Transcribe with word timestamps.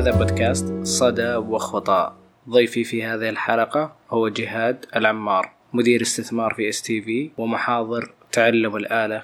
هذا 0.00 0.10
بودكاست 0.18 0.74
صدى 0.82 1.34
وخطأ. 1.34 2.16
ضيفي 2.48 2.84
في 2.84 3.04
هذه 3.04 3.28
الحلقة 3.28 3.92
هو 4.10 4.28
جهاد 4.28 4.86
العمار 4.96 5.50
مدير 5.72 6.02
استثمار 6.02 6.54
في 6.54 6.68
STV 6.68 7.30
ومحاضر 7.38 8.12
تعلم 8.32 8.76
الآلة 8.76 9.22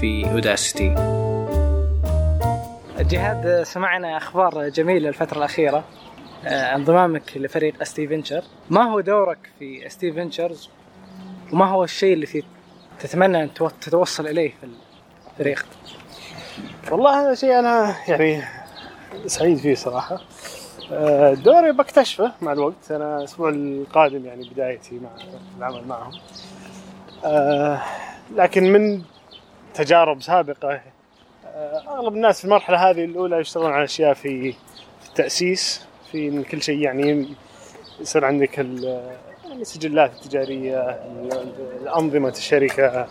في 0.00 0.24
Udacity 0.32 0.94
جهاد 3.00 3.62
سمعنا 3.62 4.16
أخبار 4.16 4.68
جميلة 4.68 5.08
الفترة 5.08 5.38
الأخيرة 5.38 5.84
آه، 6.44 6.74
انضمامك 6.74 7.36
لفريق 7.36 7.74
ST 7.82 8.08
Venture 8.08 8.42
ما 8.70 8.82
هو 8.82 9.00
دورك 9.00 9.50
في 9.58 9.86
ST 9.86 10.12
Ventures 10.12 10.70
وما 11.52 11.64
هو 11.66 11.84
الشيء 11.84 12.12
اللي 12.14 12.42
تتمنى 13.00 13.42
أن 13.42 13.54
تو- 13.54 13.68
تتوصل 13.80 14.26
إليه 14.26 14.52
في 14.60 14.66
الفريق؟ 15.38 15.66
والله 16.90 17.20
هذا 17.26 17.34
شيء 17.34 17.58
أنا 17.58 17.94
يعني 18.08 18.61
سعيد 19.26 19.56
فيه 19.58 19.74
صراحة. 19.74 20.20
آه، 20.92 21.34
دوري 21.34 21.72
بكتشفه 21.72 22.32
مع 22.42 22.52
الوقت. 22.52 22.90
أنا 22.90 23.18
الأسبوع 23.18 23.48
القادم 23.48 24.26
يعني 24.26 24.48
بدايتي 24.48 24.94
مع 25.00 25.10
العمل 25.58 25.86
معهم. 25.88 26.12
آه، 27.24 27.82
لكن 28.36 28.72
من 28.72 29.02
تجارب 29.74 30.22
سابقة 30.22 30.80
آه، 31.46 31.82
أغلب 31.88 32.14
الناس 32.14 32.38
في 32.38 32.44
المرحلة 32.44 32.90
هذه 32.90 33.04
الأولى 33.04 33.36
يشتغلون 33.40 33.72
على 33.72 33.84
أشياء 33.84 34.14
في 34.14 34.52
في 35.02 35.08
التأسيس 35.08 35.86
في 36.12 36.42
كل 36.42 36.62
شيء 36.62 36.78
يعني 36.78 37.28
يصير 38.00 38.24
عندك 38.24 38.60
ال- 38.60 39.10
السجلات 39.52 40.12
التجارية 40.14 40.80
ال- 40.80 41.54
الأنظمة 41.82 42.28
الشركة 42.28 43.06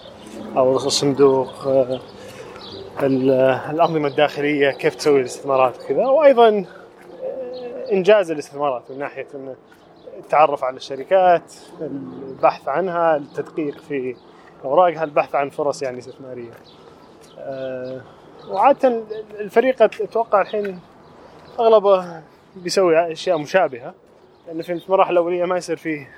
أو 0.58 0.76
الصندوق 0.78 1.68
ال- 1.68 2.02
الأنظمة 3.04 4.08
الداخلية 4.08 4.72
كيف 4.72 4.96
تسوي 4.96 5.20
الاستثمارات 5.20 5.84
وكذا 5.84 6.08
وأيضا 6.08 6.50
آه، 6.50 7.92
إنجاز 7.92 8.32
الاستثمارات 8.32 8.92
من 8.92 9.00
ناحية 9.00 9.28
التعرف 10.20 10.64
على 10.64 10.78
الشركات 10.78 11.54
البحث 11.82 12.68
عنها 12.68 13.16
التدقيق 13.16 13.78
في 13.78 14.16
أوراقها 14.66 15.04
البحث 15.04 15.36
عن 15.36 15.50
فرص 15.50 15.82
يعني 15.82 15.98
استثمارية. 16.00 16.52
آه، 17.40 18.02
وعادة 18.50 19.04
الفريق 19.40 19.82
أتوقع 19.82 20.42
الحين 20.42 20.80
أغلبه 21.60 22.22
بيسوي 22.56 23.12
أشياء 23.12 23.38
مشابهة 23.38 23.94
لأن 24.48 24.62
في 24.62 24.74
المراحل 24.74 25.12
الأولية 25.12 25.46
ما 25.46 25.58
يصير 25.58 25.76
فيه 25.76 26.10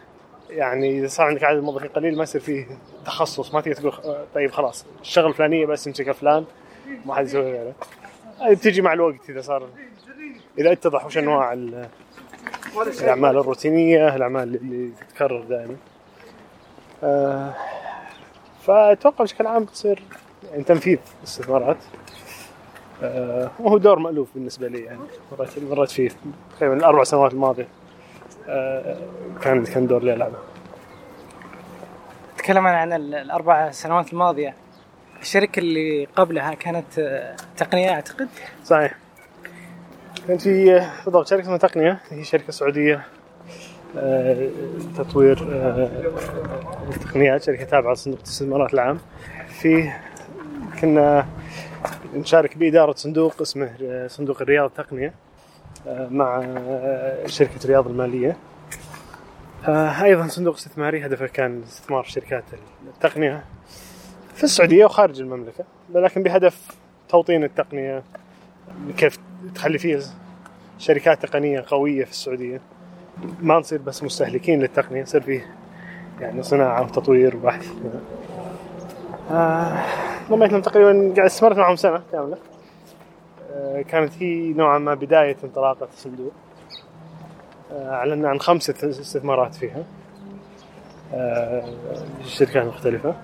يعني 0.50 1.00
إذا 1.00 1.08
صار 1.08 1.26
عندك 1.26 1.44
عدد 1.44 1.64
موظفين 1.64 1.90
قليل 1.90 2.18
ما 2.18 2.24
يصير 2.24 2.42
فيه 2.42 2.66
تخصص 3.06 3.54
ما 3.54 3.62
تقدر 3.62 3.92
تقول 3.92 4.16
طيب 4.36 4.52
خلاص 4.52 4.86
الشغل 5.02 5.28
الفلانية 5.28 5.66
بس 5.66 5.88
يمسكها 5.88 6.14
فلان 6.14 6.46
ما 7.06 7.16
حد 7.16 7.26
يسوي 7.26 7.42
غيره. 7.52 7.74
هذه 8.42 8.82
مع 8.82 8.94
الوقت 8.94 9.30
إذا 9.30 9.42
صار 9.42 9.68
إذا 10.58 10.72
اتضح 10.72 11.06
وش 11.06 11.18
أنواع 11.18 11.54
ال- 11.54 11.88
الأعمال 13.02 13.38
الروتينية 13.38 14.16
الأعمال 14.16 14.56
اللي 14.56 14.92
تتكرر 14.92 15.42
دائما. 15.42 15.76
آه، 17.04 17.54
فأتوقع 18.62 19.24
بشكل 19.24 19.48
عام 19.48 19.64
بتصير 19.64 20.04
يعني 20.52 20.64
تنفيذ 20.64 20.98
استثمارات. 21.24 21.78
آه، 23.04 23.52
وهو 23.60 23.78
دور 23.78 24.00
مألوف 24.00 24.28
بالنسبة 24.36 24.68
لي 24.68 24.80
يعني. 24.80 25.00
مريت 25.32 25.60
مريت 25.64 25.90
فيه 25.92 26.10
تقريبا 26.58 26.76
الأربع 26.78 27.04
سنوات 27.04 27.34
الماضية. 27.34 27.68
آه، 28.48 28.98
كان 29.42 29.64
كان 29.66 29.88
دور 29.88 30.04
لي 30.04 30.14
ألعبه. 30.14 30.38
تكلم 32.38 32.68
عن 32.68 32.94
ال- 32.94 33.16
الأربع 33.16 33.72
سنوات 33.72 34.14
الماضية. 34.14 34.56
الشركة 35.24 35.60
اللي 35.60 36.08
قبلها 36.16 36.54
كانت 36.54 37.00
آه، 37.00 37.36
تقنية 37.58 37.90
أعتقد؟ 37.90 38.28
صحيح. 38.66 38.94
كان 40.28 40.38
في 40.38 40.88
بالضبط 41.06 41.28
شركة 41.28 41.42
اسمها 41.44 41.58
تقنية. 41.58 42.00
هي 42.10 42.24
شركة 42.24 42.52
سعودية 42.52 43.06
آه، 43.98 44.50
تطوير 44.98 45.48
آه، 45.52 45.90
التقنيات 46.96 47.44
شركة 47.44 47.64
تابعة 47.64 47.94
لصندوق 47.94 48.20
الاستثمارات 48.20 48.74
العام. 48.74 49.00
في 49.48 49.92
كنا 50.82 51.26
نشارك 52.16 52.58
بإدارة 52.58 52.94
صندوق 52.94 53.42
اسمه 53.42 53.72
آه، 53.84 54.08
صندوق 54.08 54.42
الرياض 54.42 54.66
التقنية 54.66 55.14
آه، 55.88 56.08
مع 56.12 56.42
آه، 56.58 57.28
شركة 57.28 57.64
الرياض 57.66 57.88
المالية. 57.88 58.38
آه، 59.68 60.04
أيضا 60.04 60.28
صندوق 60.28 60.56
استثماري 60.56 61.06
هدفه 61.06 61.28
كان 61.28 61.62
استثمار 61.64 62.04
شركات 62.04 62.44
التقنية. 62.88 63.44
في 64.36 64.44
السعودية 64.44 64.86
وخارج 64.86 65.22
المملكة 65.22 65.64
لكن 65.94 66.24
بهدف 66.24 66.68
توطين 67.10 67.44
التقنية 67.44 68.04
كيف 68.98 69.20
تخلي 69.56 69.78
فيه 69.78 70.00
شركات 70.80 71.26
تقنية 71.26 71.64
قوية 71.68 72.06
في 72.06 72.12
السعودية. 72.12 72.62
ما 73.42 73.60
نصير 73.60 73.82
بس 73.82 74.04
مستهلكين 74.04 74.60
للتقنية 74.60 75.02
يصير 75.02 75.22
فيه 75.22 75.46
يعني 76.22 76.44
صناعة 76.44 76.84
وتطوير 76.84 77.36
وبحث. 77.36 77.68
آه 79.32 79.86
لهم 80.30 80.62
تقريبا 80.62 81.14
قاعد 81.16 81.26
استمرت 81.26 81.58
معهم 81.58 81.76
سنة 81.76 82.02
كاملة. 82.12 82.38
آه 83.54 83.82
كانت 83.82 84.14
هي 84.20 84.54
نوعا 84.54 84.78
ما 84.78 84.94
بداية 84.94 85.38
انطلاقة 85.44 85.88
الصندوق 85.94 86.32
آه 87.72 87.94
أعلنا 87.94 88.30
عن 88.30 88.40
خمسه 88.40 88.76
استثمارات 88.84 89.56
فيها. 89.56 89.84
آه 91.14 91.64
شركات 92.26 92.66
مختلفة. 92.66 93.16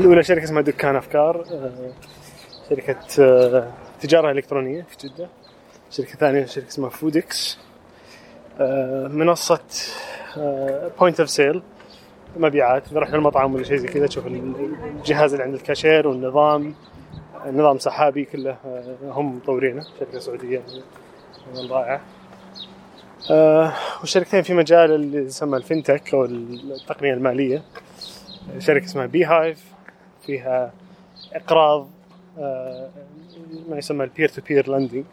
الأولى 0.00 0.22
شركة 0.22 0.44
اسمها 0.44 0.62
دكان 0.62 0.96
أفكار 0.96 1.44
آه 1.50 1.92
شركة 2.70 2.96
آه 3.20 3.72
تجارة 4.00 4.30
إلكترونية 4.30 4.82
في 4.82 5.08
جدة. 5.08 5.28
شركة 5.90 6.12
ثانية 6.18 6.44
شركة 6.44 6.68
اسمها 6.68 6.90
فودكس 6.90 7.58
آه، 8.60 9.08
منصة 9.08 9.60
point 10.98 11.20
of 11.20 11.30
sale 11.30 11.62
مبيعات 12.36 12.88
إذا 12.90 13.00
رحنا 13.00 13.16
المطعم 13.16 13.54
ولا 13.54 13.64
شيء 13.64 13.76
زي 13.76 13.88
كذا 13.88 14.06
تشوف 14.06 14.26
الجهاز 14.26 15.32
اللي 15.32 15.44
عند 15.44 15.54
الكاشير 15.54 16.08
والنظام 16.08 16.74
نظام 17.46 17.78
سحابي 17.78 18.24
كله 18.24 18.56
هم 19.02 19.36
مطورينه 19.36 19.84
أيضاً 20.00 21.74
رائعة 21.74 22.00
آه، 23.30 23.72
والشركتين 24.00 24.42
في 24.42 24.54
مجال 24.54 24.90
اللي 24.92 25.18
يسمى 25.18 25.56
ال 25.56 25.63
fintech 25.63 26.14
أو 26.14 26.24
التقنية 26.24 27.14
المالية. 27.14 27.62
شركة 28.58 28.84
اسمها 28.84 29.06
Beehive 29.06 29.71
فيها 30.26 30.72
إقراض 31.32 31.88
آه، 32.38 32.88
ما 33.68 33.78
يسمى 33.78 34.04
ال 34.04 34.09
peer 34.09 34.28
to 34.28 34.42
peer 34.48 34.70
lending 34.70 35.04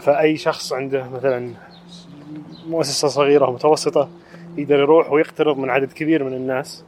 فأي 0.00 0.36
شخص 0.36 0.72
عنده 0.72 1.08
مثلا 1.08 1.54
مؤسسة 2.66 3.08
صغيرة 3.08 3.46
أو 3.46 3.52
متوسطة 3.52 4.08
يقدر 4.56 4.78
يروح 4.78 5.12
ويقترض 5.12 5.58
من 5.58 5.70
عدد 5.70 5.92
كبير 5.92 6.24
من 6.24 6.34
الناس 6.34 6.84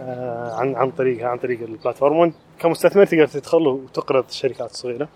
آه، 0.00 0.54
عن 0.54 0.74
عن 0.74 0.90
طريقها 0.90 1.28
عن 1.28 1.38
طريق 1.38 1.60
ال 1.62 1.67
platform. 1.67 2.16
وأنت 2.16 2.34
كمستثمر 2.58 3.04
تقدر 3.04 3.26
تدخل 3.26 3.66
وتقرض 3.66 4.24
الشركات 4.28 4.70
الصغيره 4.70 5.08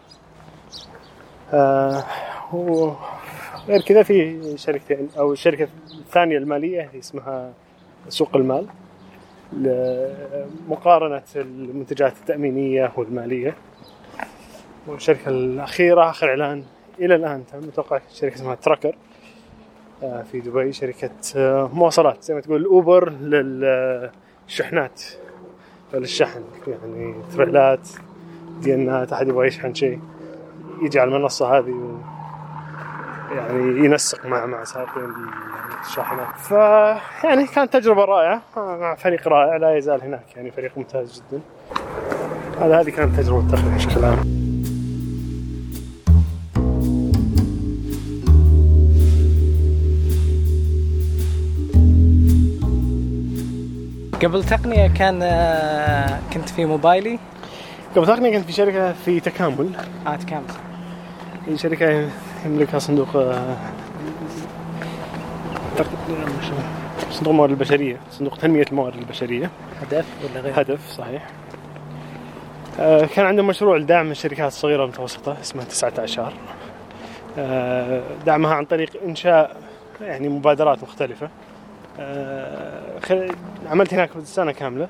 آه، 1.53 2.04
وغير 2.53 3.81
كذا 3.87 4.03
في 4.03 4.41
شركتين 4.59 5.09
أو 5.19 5.32
الشركة 5.32 5.69
الثانية 5.99 6.38
المالية 6.38 6.91
اسمها 6.99 7.53
سوق 8.09 8.37
المال. 8.37 8.66
لمقارنة 9.53 11.22
المنتجات 11.37 12.12
التأمينية 12.12 12.93
والمالية. 12.97 13.55
والشركة 14.87 15.28
الأخيرة 15.28 16.11
آخر 16.11 16.28
إعلان 16.28 16.65
إلى 16.99 17.15
الآن 17.15 17.47
تم 17.47 17.69
أتوقع 17.69 18.00
شركة 18.12 18.34
اسمها 18.34 18.55
تراكر 18.55 18.97
آه، 20.03 20.22
في 20.22 20.41
دبي 20.41 20.72
شركة 20.72 21.11
آه، 21.37 21.71
مواصلات 21.75 22.22
زي 22.22 22.34
ما 22.34 22.41
تقول 22.41 22.65
أوبر 22.65 23.11
للشحنات 23.12 25.03
للشحن 25.94 26.43
يعني 26.67 27.14
تريلات 27.37 27.88
ديانات 28.61 29.12
أحد 29.12 29.29
يبغى 29.29 29.47
يشحن 29.47 29.75
شيء 29.75 30.00
يجي 30.82 31.00
على 31.00 31.17
المنصة 31.17 31.58
هذه 31.58 32.00
يعني 33.31 33.85
ينسق 33.85 34.27
مع 34.27 34.47
مع 34.47 34.65
سائقين 34.65 35.12
الشاحنات 35.87 36.37
ف 36.38 36.50
يعني 37.25 37.47
كانت 37.47 37.73
تجربة 37.73 38.05
رائعة. 38.05 38.43
مع 38.56 38.94
فريق 38.94 39.29
رائع 39.29 39.56
لا 39.56 39.77
يزال 39.77 40.03
هناك 40.03 40.37
يعني 40.37 40.50
فريق 40.50 40.73
ممتاز 40.77 41.23
جدا. 41.31 41.41
هذا 42.61 42.81
هذه 42.81 42.91
كانت 42.91 43.21
تجربة 43.21 43.41
التقنية 43.41 43.77
بشكل 43.77 44.05
عام. 44.05 44.41
قبل 54.23 54.44
تقنية 54.44 54.87
كان 54.87 55.21
آه، 55.23 56.21
كنت 56.33 56.49
في 56.49 56.65
موبايلي؟ 56.65 57.19
قبل 57.97 58.06
تقنية 58.06 58.38
كنت 58.38 58.47
في 58.47 58.53
شركة 58.53 58.93
في 58.93 59.21
تكامل. 59.21 59.71
عاد 60.06 60.23
كامل 60.23 60.44
هي 61.47 61.59
شركة 61.59 62.09
يملكها 62.46 62.78
صندوق 62.78 63.16
آه، 63.16 63.56
صندوق 67.10 67.28
الموارد 67.32 67.50
البشرية 67.50 67.96
صندوق 68.10 68.37
تنمية 68.38 68.64
الموارد 68.70 68.96
البشرية. 68.96 69.50
هدف 69.82 70.06
ولا 70.25 70.40
غير؟ 70.40 70.60
هدف 70.60 70.88
صحيح. 70.88 71.26
آه، 72.81 73.04
كان 73.06 73.26
عندهم 73.26 73.46
مشروع 73.46 73.76
لدعم 73.76 74.10
الشركات 74.10 74.48
الصغيرة 74.52 74.81
والمتوسطة 74.82 75.37
اسمه 75.40 75.62
19 75.64 76.06
شهر 76.06 76.32
آه، 77.38 78.02
دعمها 78.26 78.54
عن 78.54 78.64
طريق 78.64 78.90
إنشاء 79.04 79.56
يعني 80.00 80.28
مبادرات 80.28 80.82
مختلفة. 80.82 81.28
عملت 83.66 83.94
هناك 83.94 84.10
سنة 84.25 84.52
كاملة. 84.52 84.88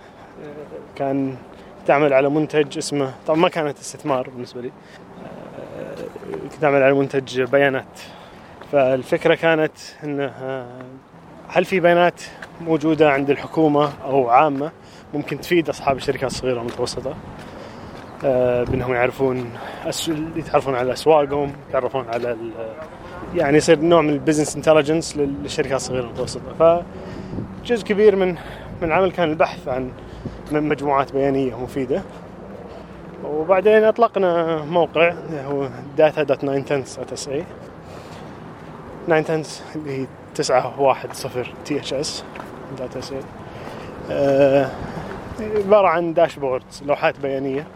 كان 0.96 1.36
تعمل 1.86 2.12
على 2.12 2.28
منتج 2.30 2.78
اسمه 2.78 3.12
طبعا 3.26 3.38
ما 3.38 3.48
كانت 3.48 3.78
استثمار 3.78 4.30
بالنسبة 4.30 4.60
لي. 4.60 4.70
كنت 6.52 6.64
أعمل 6.64 6.82
على 6.82 6.94
منتج 6.94 7.42
بيانات 7.42 8.00
فالفكرة 8.72 9.34
كانت 9.34 9.72
أنه 10.04 10.24
آه، 10.24 10.66
هل 11.48 11.64
في 11.64 11.80
بيانات 11.80 12.22
موجودة 12.60 13.12
عند 13.12 13.30
الحكومة 13.30 13.92
أو 14.04 14.28
عامة 14.28 14.70
ممكن 15.14 15.40
تفيد 15.40 15.68
أصحاب 15.68 15.96
الشركات 15.96 16.30
الصغيرة 16.30 16.58
والمتوسطة 16.58 17.14
آه، 18.24 18.64
بأنهم 18.64 18.94
يعرفون. 18.94 19.50
يتعرفون 20.36 20.74
على 20.74 20.92
أسواقهم 20.92 21.52
يتعرفون 21.68 22.06
على. 22.08 22.36
يعني 23.34 23.56
يصير 23.56 23.80
نوع 23.80 24.00
من 24.00 24.10
ال 24.10 24.15
business 24.15 24.56
intelligence 24.56 25.16
للشركات 25.16 25.72
الصغيرة 25.76 26.02
والمتوسطة 26.02 26.82
فجزء 27.64 27.84
كبير 27.84 28.16
من 28.16 28.28
من 28.82 28.88
العمل 28.88 29.12
كان 29.12 29.30
البحث 29.30 29.68
عن 29.68 29.90
مجموعات 30.52 31.12
بيانية 31.12 31.62
مفيدة 31.62 32.02
وبعدين 33.24 33.84
أطلقنا 33.84 34.62
موقع 34.64 35.14
هو 35.46 35.68
data.9tenths.sa 35.98 37.04
9 37.10 37.44
اللي 39.76 40.00
هي 40.00 40.06
910 40.34 41.46
T 41.64 41.78
H 41.78 41.94
S 41.94 42.24
data 42.78 43.00
set 43.00 43.24
عبارة 45.40 45.88
عن 45.88 46.14
dashboard 46.14 46.62
لوحات 46.86 47.20
بيانية. 47.20 47.66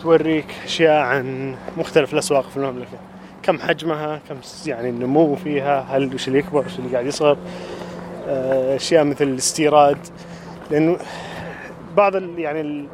توريك 0.00 0.54
أشياء 0.64 1.02
عن 1.02 1.56
مختلف 1.76 2.12
الأسواق 2.12 2.48
في 2.48 2.56
المملكة. 2.56 2.98
كم 3.42 3.58
حجمها 3.58 4.20
كم 4.28 4.36
يعني 4.66 4.88
النمو 4.88 5.34
فيها 5.34 5.80
هل 5.80 6.14
وش 6.14 6.28
اللي 6.28 6.38
يكبر 6.38 6.66
وش 6.66 6.78
اللي 6.78 6.92
قاعد 6.92 7.06
يصغر. 7.06 7.36
آه، 8.28 8.76
أشياء 8.76 9.04
مثل 9.04 9.24
الاستيراد. 9.24 9.98
لأنه 10.70 10.96
بعض 11.96 12.14
يعني 12.38 12.86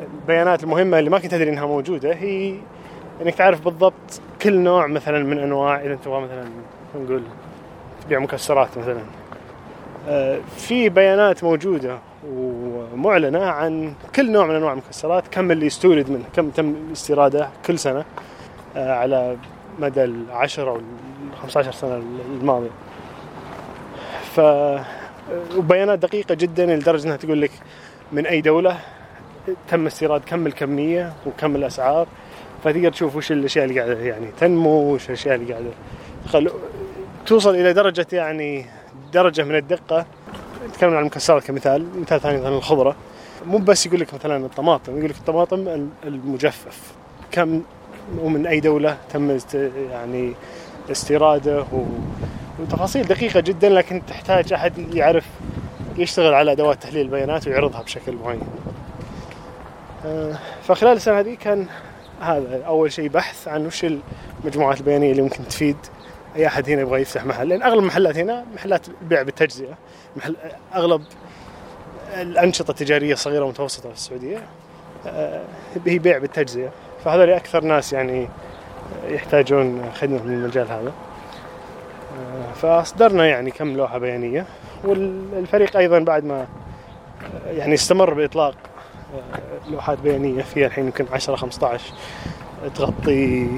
البيانات 0.00 0.64
المهمة 0.64 0.98
اللي 0.98 1.10
ما 1.10 1.18
كنت 1.18 1.34
أدري 1.34 1.50
إنها 1.50 1.66
موجودة 1.66 2.14
هي 2.14 2.54
إنك 3.22 3.34
تعرف 3.34 3.64
بالضبط 3.64 4.20
كل 4.42 4.58
نوع 4.58 4.86
مثلا 4.86 5.24
من 5.24 5.38
أنواع 5.38 5.80
إذا 5.80 5.94
تبغى 5.94 6.20
مثلا 6.20 6.44
نقول 6.94 7.22
تبيع 8.04 8.18
مكسرات 8.18 8.78
مثلا. 8.78 9.00
آه، 10.08 10.38
في 10.56 10.88
بيانات 10.88 11.44
موجودة 11.44 11.98
ومعلنة 12.28 13.44
عن 13.44 13.94
كل 14.16 14.32
نوع 14.32 14.46
من 14.46 14.54
أنواع 14.54 14.72
المكسرات 14.72 15.28
كم 15.28 15.50
اللي 15.50 15.66
يستورد 15.66 16.10
منه 16.10 16.24
كم 16.36 16.50
تم 16.50 16.74
استيراده 16.92 17.48
كل 17.66 17.78
سنة 17.78 18.04
آه، 18.76 18.92
على 18.94 19.36
مدى 19.78 20.04
العشر 20.04 20.68
أو 20.68 20.76
ال 20.76 20.82
15 21.42 21.72
سنة 21.72 22.02
الماضية. 22.40 22.70
ف 24.34 24.40
وبيانات 25.56 25.98
دقيقة 25.98 26.34
جدا 26.34 26.76
لدرجة 26.76 27.04
إنها 27.06 27.16
تقول 27.16 27.40
لك 27.42 27.50
من 28.12 28.26
أي 28.26 28.40
دولة 28.40 28.78
تم 29.68 29.86
استيراد 29.86 30.20
كم 30.26 30.46
الكمية 30.46 31.12
وكم 31.26 31.56
الأسعار 31.56 32.06
فتقدر 32.64 32.90
تشوف 32.90 33.16
وش 33.16 33.32
الأشياء 33.32 33.64
اللي 33.64 33.80
قاعدة 33.80 34.00
يعني 34.00 34.26
تنمو 34.40 34.94
وش 34.94 35.06
الأشياء 35.08 35.34
اللي 35.34 35.52
قاعدة. 35.52 35.70
خل... 36.28 36.50
توصل 37.26 37.54
إلى 37.54 37.72
درجة 37.72 38.06
يعني 38.12 38.66
درجة 39.12 39.42
من 39.42 39.56
الدقة. 39.56 40.06
نتكلم 40.68 40.90
عن 40.94 41.00
المكسرات 41.00 41.44
كمثال 41.44 42.00
مثال 42.00 42.20
ثاني 42.20 42.38
مثلا 42.38 42.56
الخضرة. 42.56 42.96
مو 43.46 43.58
بس 43.58 43.86
يقول 43.86 44.00
لك 44.00 44.14
مثلا 44.14 44.46
الطماطم 44.46 44.98
يقول 44.98 45.10
لك 45.10 45.16
الطماطم 45.16 45.68
ال- 45.68 45.88
المجفف. 46.04 46.92
كم 47.32 47.62
ومن 48.18 48.46
أي 48.46 48.60
دولة 48.60 48.96
تم 49.12 49.30
است... 49.30 49.54
يعني 49.90 50.32
استيراده؟ 50.90 51.60
و... 51.60 51.84
وتفاصيل 52.60 53.06
دقيقة 53.06 53.40
جدا 53.40 53.68
لكن 53.68 54.02
تحتاج 54.06 54.52
أحد 54.52 54.94
يعرف 54.94 55.26
يشتغل 55.98 56.34
على 56.34 56.52
أدوات 56.52 56.82
تحليل 56.82 57.00
البيانات 57.06 57.46
ويعرضها 57.48 57.82
بشكل 57.82 58.14
معين. 58.24 58.40
فخلال 60.62 60.92
السنة 60.92 61.20
هذه 61.20 61.34
كان 61.34 61.66
هذا 62.20 62.64
أول 62.66 62.92
شيء 62.92 63.08
بحث 63.08 63.48
عن 63.48 63.66
وش 63.66 63.86
المجموعات 64.44 64.80
البيانية 64.80 65.10
اللي 65.10 65.22
ممكن 65.22 65.48
تفيد 65.48 65.76
أي 66.36 66.46
أحد 66.46 66.70
هنا 66.70 66.80
يبغى 66.80 67.00
يفتح 67.00 67.24
محل. 67.24 67.48
لأن 67.48 67.62
أغلب 67.62 67.78
المحلات 67.78 68.16
هنا 68.16 68.44
محلات 68.54 68.86
بيع 69.02 69.22
بالتجزئة. 69.22 69.74
محل 70.16 70.36
أغلب 70.74 71.02
الأنشطة 72.14 72.70
التجارية 72.70 73.12
الصغيرة 73.12 73.40
والمتوسطة 73.40 73.88
في 73.88 73.94
السعودية 73.94 74.42
آه، 75.06 75.44
هي 75.86 75.98
بيع 75.98 76.18
بالتجزئة. 76.18 76.70
فهذول 77.04 77.30
أكثر 77.30 77.64
ناس 77.64 77.92
يعني 77.92 78.28
يحتاجون 79.08 79.90
خدمة 79.94 80.22
من 80.22 80.34
المجال 80.34 80.66
هذا. 80.66 80.92
آه، 82.18 82.52
فأصدرنا 82.52 83.26
يعني 83.26 83.50
كم 83.50 83.76
لوحة 83.76 83.98
بيانية. 83.98 84.46
والفريق 84.84 85.76
أيضا 85.76 85.98
بعد 85.98 86.24
ما 86.24 86.46
آه، 87.46 87.50
يعني 87.50 87.74
استمر 87.74 88.14
بإطلاق 88.14 88.54
آه، 88.54 88.73
لوحات 89.70 89.98
بيانية 89.98 90.42
فيها 90.42 90.66
الحين 90.66 90.84
يمكن 90.84 91.06
10 91.12 91.36
15 91.36 91.92
تغطي 92.74 93.48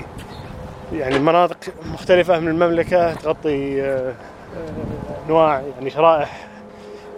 يعني 0.92 1.18
مناطق 1.18 1.56
مختلفة 1.92 2.38
من 2.38 2.48
المملكة 2.48 3.14
تغطي 3.14 3.82
آه، 3.82 4.14
آه، 4.56 5.26
أنواع 5.26 5.62
يعني 5.78 5.90
شرائح 5.90 6.46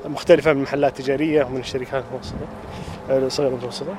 مختلفة 0.04 0.52
من 0.52 0.62
محلات 0.62 0.96
تجارية 0.96 1.44
ومن 1.44 1.60
الشركات 1.60 2.04
المتوسطة 2.10 2.36
آه، 3.10 3.18
الصغيرة 3.18 3.50
المتوسطة 3.50 3.94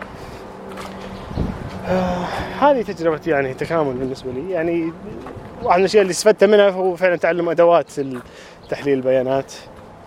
آه، 1.88 2.26
هذه 2.60 2.82
تجربة 2.82 3.22
يعني 3.28 3.54
تكامل 3.54 3.94
بالنسبة 3.94 4.32
لي. 4.32 4.52
يعني 4.52 4.94
واحد 5.64 5.78
من 5.78 5.80
الأشياء 5.80 6.02
اللي 6.02 6.12
استفدت 6.12 6.44
منها 6.44 6.70
هو 6.70 6.96
فعلا 6.96 7.16
تعلم 7.16 7.50
أدوات 7.50 7.92
تحليل 8.70 8.98
البيانات. 8.98 9.54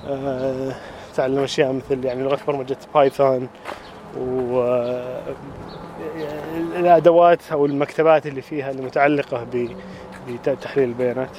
آه، 0.09 0.73
تعلم 1.15 1.39
أشياء 1.39 1.73
مثل 1.73 2.05
يعني 2.05 2.23
لغة 2.23 2.39
برمجة 2.47 2.77
بايثون 2.95 3.49
و 4.19 4.61
آه، 4.63 5.23
الادوات 6.77 7.41
أو 7.53 7.67
المكتبات 7.67 8.27
اللي 8.27 8.43
فيها 8.43 8.71
المتعلقة 8.71 9.45
ب- 9.53 9.69
بتحليل 10.47 10.89
البيانات. 10.89 11.37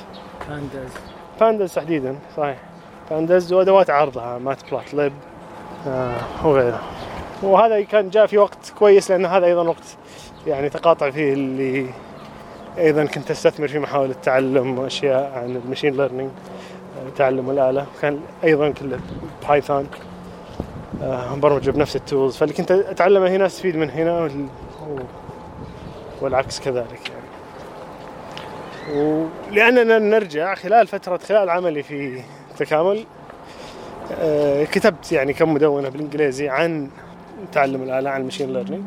pandas 0.50 0.90
pandas 1.40 1.74
تحديدا 1.74 2.16
صحيح. 2.38 2.58
pandas 3.12 3.54
وأدوات 3.54 3.90
عرضها 3.90 4.38
matplotlib 4.38 5.14
آه 5.88 6.16
وغيره 6.44 6.82
وهذا 7.42 7.82
كان 7.82 8.10
جاء 8.10 8.26
في 8.26 8.38
وقت 8.38 8.74
كويس 8.80 9.12
لأن 9.12 9.26
هذا 9.26 9.46
أيضا 9.46 9.62
وقت 9.68 9.98
يعني 10.48 10.70
تقاطع 10.70 11.10
فيه 11.10 11.34
اللي 11.34 11.86
أيضا 12.78 13.06
كنت 13.06 13.32
أستثمر 13.32 13.68
في 13.68 13.80
محاوله 13.80 14.16
تعلم 14.24 14.80
اشياء 14.80 15.32
عن 15.36 15.62
ال 15.66 15.70
machine 15.70 15.98
learning 15.98 16.30
تعلم 17.18 17.50
الآلة. 17.50 17.86
كان 18.02 18.20
أيضا 18.44 18.70
كله 18.70 19.00
Python 19.50 19.88
آه، 21.02 21.36
برمجة 21.36 21.72
بنفس 21.72 21.96
ال 21.96 22.02
tools. 22.02 22.36
فاللي 22.38 22.54
كنت 22.54 22.72
أتعلمه 22.72 23.28
هنا 23.30 23.46
أستفيد 23.46 23.76
من 23.78 23.90
هنا 23.90 24.20
وال- 24.22 24.48
والعكس 26.22 26.60
كذلك 26.60 27.10
يعني. 27.10 27.24
ولاننا 29.52 30.00
نرجع 30.00 30.56
خلال 30.56 30.88
فترة 30.88 31.18
خلال 31.18 31.50
عملي 31.50 31.84
في 31.84 32.22
تكامل 32.58 33.04
آه، 34.20 34.64
كتبت 34.64 35.12
يعني 35.12 35.34
كم 35.34 35.54
مدونة 35.54 35.90
بالإنجليزي 35.90 36.50
عن 36.50 36.90
تعلم 37.52 37.84
الآلة 37.84 38.10
عن 38.10 38.22
ال 38.22 38.26
machine 38.26 38.54
learning 38.54 38.84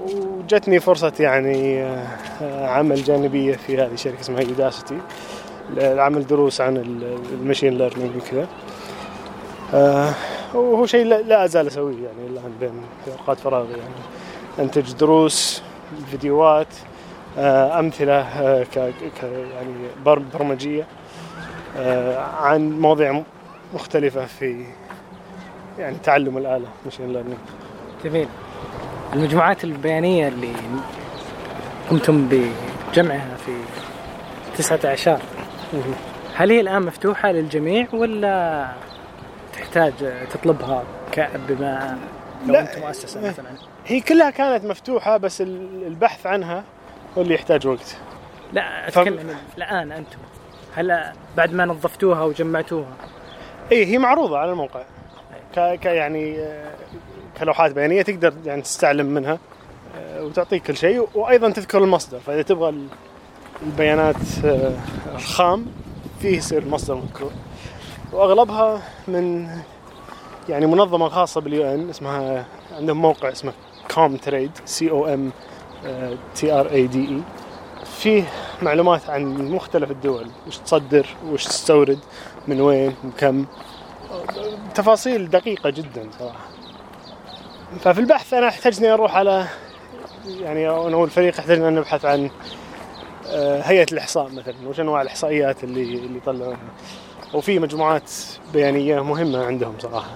وجتني 0.00 0.80
فرصة 0.80 1.12
يعني 1.20 1.82
آه، 1.82 2.06
آه، 2.42 2.66
عمل 2.68 3.02
جانبية 3.04 3.56
في 3.56 3.76
هذه 3.78 3.92
الشركة 3.92 4.20
اسمها 4.20 4.40
Udacity 4.40 4.98
لعمل 5.76 6.26
دروس 6.26 6.60
عن 6.60 6.76
ال- 6.76 7.18
ال 7.32 7.38
machine 7.38 7.78
learning 7.78 8.10
وكذا. 8.16 8.46
آه، 9.74 10.14
وهو 10.54 10.86
شيء 10.86 11.04
لا, 11.04 11.44
أزال 11.44 11.66
أسويه 11.66 11.94
يعني 12.04 12.26
الان 12.30 12.52
بين 12.60 12.72
في 13.04 13.10
أوقات 13.20 13.38
فراغي. 13.40 13.70
يعني 13.70 13.94
أنتج 14.58 14.92
دروس 14.92 15.62
فيديوهات 16.10 16.66
آه، 17.38 17.78
أمثلة 17.80 18.12
آه، 18.20 18.64
ك 18.64 18.76
يعني 18.76 19.72
بر- 20.04 20.22
برمجية 20.34 20.86
آه، 21.76 22.18
عن 22.20 22.70
مواضيع 22.80 23.12
م- 23.12 23.24
مختلفة 23.74 24.26
في 24.26 24.64
يعني 25.78 25.96
تعلم 26.04 26.38
الآلة 26.38 26.66
ماشين 26.84 27.12
ليرنينج. 27.12 27.38
جميل. 28.04 28.28
المجموعات 29.12 29.64
البيانية 29.64 30.28
اللي 30.28 30.52
قمتم 31.90 32.28
بجمعها 32.28 33.36
في 33.46 33.52
تسعة 34.56 34.80
أعشار 34.84 35.20
هل 36.34 36.50
هي 36.50 36.60
الآن 36.60 36.82
مفتوحة 36.82 37.32
للجميع 37.32 37.86
ولا 37.92 38.66
تحتاج 39.62 39.92
تطلبها 40.30 40.84
بما 41.48 41.98
لو 42.46 42.52
لا. 42.52 42.60
أنت 42.60 42.84
مؤسسة 42.84 43.20
مثلا. 43.20 43.46
هي 43.86 44.00
كلها 44.00 44.30
كانت 44.30 44.64
مفتوحة 44.64 45.16
بس 45.16 45.40
ال- 45.40 45.86
البحث 45.86 46.26
عنها 46.26 46.64
هو 47.18 47.22
اللي 47.22 47.34
يحتاج 47.34 47.66
وقت. 47.66 47.96
لا 48.52 48.90
فم- 48.90 49.00
أتكلم 49.00 49.36
الآن 49.58 49.92
أنتم. 49.92 50.18
هل 50.74 51.12
بعد 51.36 51.52
ما 51.52 51.64
نظفتوها 51.64 52.22
وجمعتوها. 52.24 52.92
اي 53.72 53.76
إيه، 53.76 53.86
هي 53.86 53.98
معروضة 53.98 54.38
على 54.38 54.50
الموقع. 54.52 54.82
ك, 55.56 55.60
ك 55.80 55.84
يعني 55.84 56.38
كلوحات 57.38 57.72
بيانية 57.72 58.02
تقدر 58.02 58.34
يعني 58.46 58.62
تستعلم 58.62 59.06
منها 59.06 59.38
آه، 59.98 60.22
وتعطيك 60.24 60.62
كل 60.62 60.76
شيء 60.76 61.08
وأيضا 61.14 61.50
تذكر 61.50 61.78
المصدر. 61.84 62.18
فإذا 62.20 62.42
تبغى 62.42 62.68
ال- 62.68 62.86
البيانات 63.62 64.16
آه، 64.44 64.72
الخام 65.14 65.66
فيه 66.20 66.36
يصير 66.36 66.68
مصدر 66.68 66.94
مذكور. 66.94 67.30
وأغلبها 68.12 68.82
من 69.08 69.48
يعني 70.48 70.66
منظمة 70.66 71.08
خاصة 71.08 71.40
بال 71.40 71.74
UN 71.74 71.90
اسمها 71.90 72.46
عندهم 72.72 73.02
موقع 73.02 73.32
اسمه 73.32 73.52
Comtrade 73.94 74.50
C 74.64 74.90
O 74.90 75.06
M 75.06 75.30
T 76.34 76.52
R 76.52 76.70
A 76.70 76.86
D 76.86 77.08
E 77.08 77.20
فيه 77.84 78.24
معلومات 78.62 79.10
عن 79.10 79.50
مختلف 79.50 79.90
الدول 79.90 80.30
وش 80.46 80.58
تصدر 80.58 81.06
وش 81.26 81.44
تستورد 81.44 81.98
من 82.48 82.60
وين 82.60 82.94
وكم 83.04 83.46
تفاصيل 84.74 85.30
دقيقة 85.30 85.70
جدا 85.70 86.08
صراحة. 86.18 86.48
ففي 87.80 88.00
البحث 88.00 88.34
أنا 88.34 88.48
احتجني 88.48 88.92
أروح 88.92 89.16
على 89.16 89.46
يعني 90.40 90.68
أنا 90.70 90.96
والفريق 90.96 91.38
احتجنا 91.38 91.68
ان 91.68 91.74
نبحث 91.74 92.04
عن 92.04 92.30
آه، 93.26 93.60
هيئة 93.60 93.86
الإحصاء 93.92 94.28
مثلا 94.32 94.54
وش 94.68 94.80
أنواع 94.80 95.02
الإحصائيات 95.02 95.64
اللي 95.64 95.82
اللي 95.82 96.18
يطلعونها. 96.18 96.58
وفي 97.34 97.58
مجموعات 97.58 98.10
بيانية 98.52 99.02
مهمة 99.04 99.44
عندهم 99.44 99.74
صراحة 99.78 100.10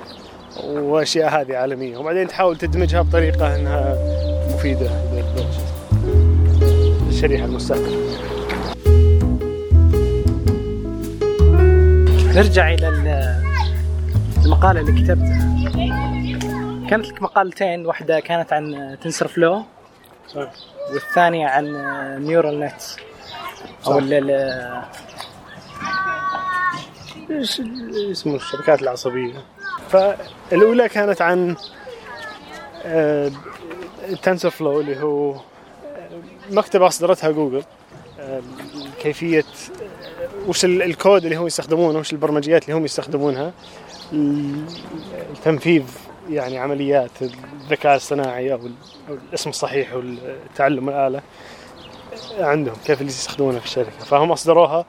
وأشياء 0.64 1.40
هذه 1.40 1.56
عالمية 1.56 1.96
وبعدين 1.98 2.28
تحاول 2.28 2.56
تدمجها 2.58 3.02
بطريقة 3.02 3.56
إنها 3.56 3.96
مفيدة 4.54 4.90
للشريحه 7.06 7.44
المستهدفه 7.44 7.96
نرجع 12.34 12.74
إلى 12.74 12.88
ال- 12.88 13.42
المقالة 14.44 14.80
اللي 14.80 15.02
كتبتها. 15.02 15.46
كانت 16.90 17.06
لك 17.08 17.22
مقالتين 17.22 17.86
واحدة 17.86 18.20
كانت 18.20 18.52
عن 18.52 18.96
TensorFlow 19.02 19.62
والثانية 20.92 21.46
عن 21.46 21.64
neural 22.24 22.60
net 22.60 22.82
أو 23.86 23.98
اسمه 27.30 28.34
الشبكات 28.36 28.82
العصبية؟ 28.82 29.44
فالأولى 29.90 30.88
كانت 30.88 31.22
عن 31.22 31.56
ال 34.08 34.50
TensorFlow 34.50 34.80
اللي 34.80 35.02
هو 35.02 35.32
آه، 35.34 35.40
مكتبة 36.50 36.86
أصدرتها 36.86 37.30
جوجل 37.30 37.62
آه، 38.20 38.40
كيفية 39.02 39.40
آه، 39.40 40.48
وش 40.48 40.64
ال- 40.64 40.82
الكود 40.82 41.24
اللي 41.24 41.36
هم 41.36 41.46
يستخدمونه 41.46 41.98
وش 41.98 42.12
البرمجيات 42.12 42.62
اللي 42.64 42.74
هم 42.76 42.84
يستخدمونها 42.84 43.52
التنفيذ 45.32 45.82
يعني 46.30 46.58
عمليات 46.58 47.10
الذكاء 47.22 47.96
الصناعي 47.96 48.52
أو 48.52 48.60
الاسم 49.08 49.50
الصحيح 49.50 49.94
والتعلم 49.94 50.88
الآلة 50.88 51.22
عندهم 52.38 52.76
كيف 52.86 53.00
اللي 53.00 53.12
يستخدمونها 53.12 53.60
في 53.60 53.66
الشركة. 53.66 53.90
فهم 54.04 54.32
أصدروها 54.32 54.84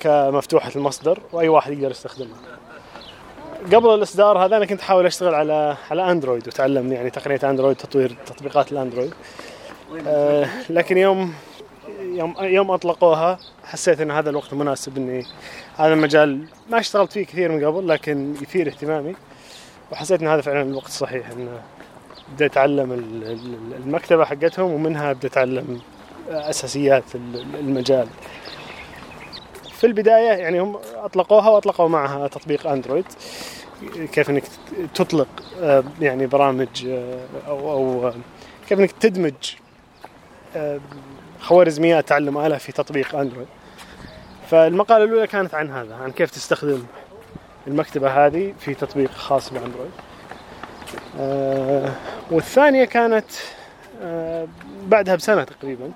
كمفتوحه 0.00 0.70
المصدر 0.76 1.18
وأي 1.32 1.48
واحد 1.48 1.72
يقدر 1.72 1.90
يستخدمها. 1.90 2.38
قبل 3.72 3.94
الإصدار 3.94 4.38
هذا 4.44 4.56
أنا 4.56 4.64
كنت 4.66 4.80
أحاول 4.80 5.06
أشتغل 5.06 5.34
على 5.34 5.76
على 5.90 6.10
أندرويد 6.12 6.48
وتعلم 6.48 6.92
يعني 6.92 7.10
تقنية 7.10 7.40
أندرويد 7.50 7.76
تطوير 7.76 8.16
تطبيقات 8.26 8.72
الأندرويد. 8.72 9.14
آه 10.06 10.48
لكن 10.70 10.98
يوم 10.98 11.34
يوم 12.00 12.34
يوم 12.40 12.70
أطلقوها 12.70 13.38
حسيت 13.64 14.00
إن 14.00 14.10
هذا 14.10 14.30
الوقت 14.30 14.52
المناسب 14.52 14.96
إني 14.96 15.26
هذا 15.76 15.92
المجال 15.94 16.44
ما 16.70 16.78
اشتغلت 16.78 17.12
فيه 17.12 17.24
كثير 17.26 17.52
من 17.52 17.64
قبل 17.64 17.88
لكن 17.88 18.34
يثير 18.42 18.68
اهتمامي. 18.68 19.14
وحسيت 19.92 20.22
إن 20.22 20.28
هذا 20.28 20.40
فعلا 20.40 20.62
الوقت 20.62 20.86
الصحيح 20.86 21.30
إن 21.30 21.48
ابدا 22.32 22.46
أتعلم 22.46 22.92
ال- 22.92 23.24
ال- 23.24 23.74
المكتبة 23.84 24.24
حقتهم 24.24 24.70
ومنها 24.72 25.10
ابدا 25.10 25.28
أتعلم 25.28 25.80
أساسيات 26.30 27.04
ال- 27.14 27.46
المجال. 27.60 28.06
في 29.80 29.86
البداية 29.86 30.30
يعني 30.30 30.60
هم 30.60 30.78
أطلقوها 30.94 31.48
وأطلقوا 31.48 31.88
معها 31.88 32.28
تطبيق 32.28 32.66
أندرويد. 32.66 33.04
كيف 34.12 34.30
إنك 34.30 34.42
تطلق 34.94 35.28
آه، 35.60 35.84
يعني 36.00 36.26
برامج 36.26 36.86
آه، 36.86 37.24
أو 37.46 37.72
أو 37.72 38.08
آه، 38.08 38.14
كيف 38.68 38.78
إنك 38.80 38.92
تدمج 38.92 39.34
خوارزميات 41.40 42.08
تعلم 42.08 42.38
آلة 42.38 42.58
في 42.58 42.72
تطبيق 42.72 43.14
أندرويد. 43.14 43.46
فالمقالة 44.50 45.04
الأولى 45.04 45.26
كانت 45.26 45.54
عن 45.54 45.70
هذا 45.70 45.94
عن 45.94 46.10
كيف 46.10 46.30
تستخدم 46.30 46.82
المكتبة 47.66 48.26
هذه 48.26 48.54
في 48.58 48.74
تطبيق 48.74 49.10
خاص 49.10 49.52
بأندرويد. 49.52 49.90
والثانية 52.30 52.84
كانت 52.84 53.30
بعدها 54.86 55.16
بسنة 55.16 55.44
تقريبا. 55.44 55.92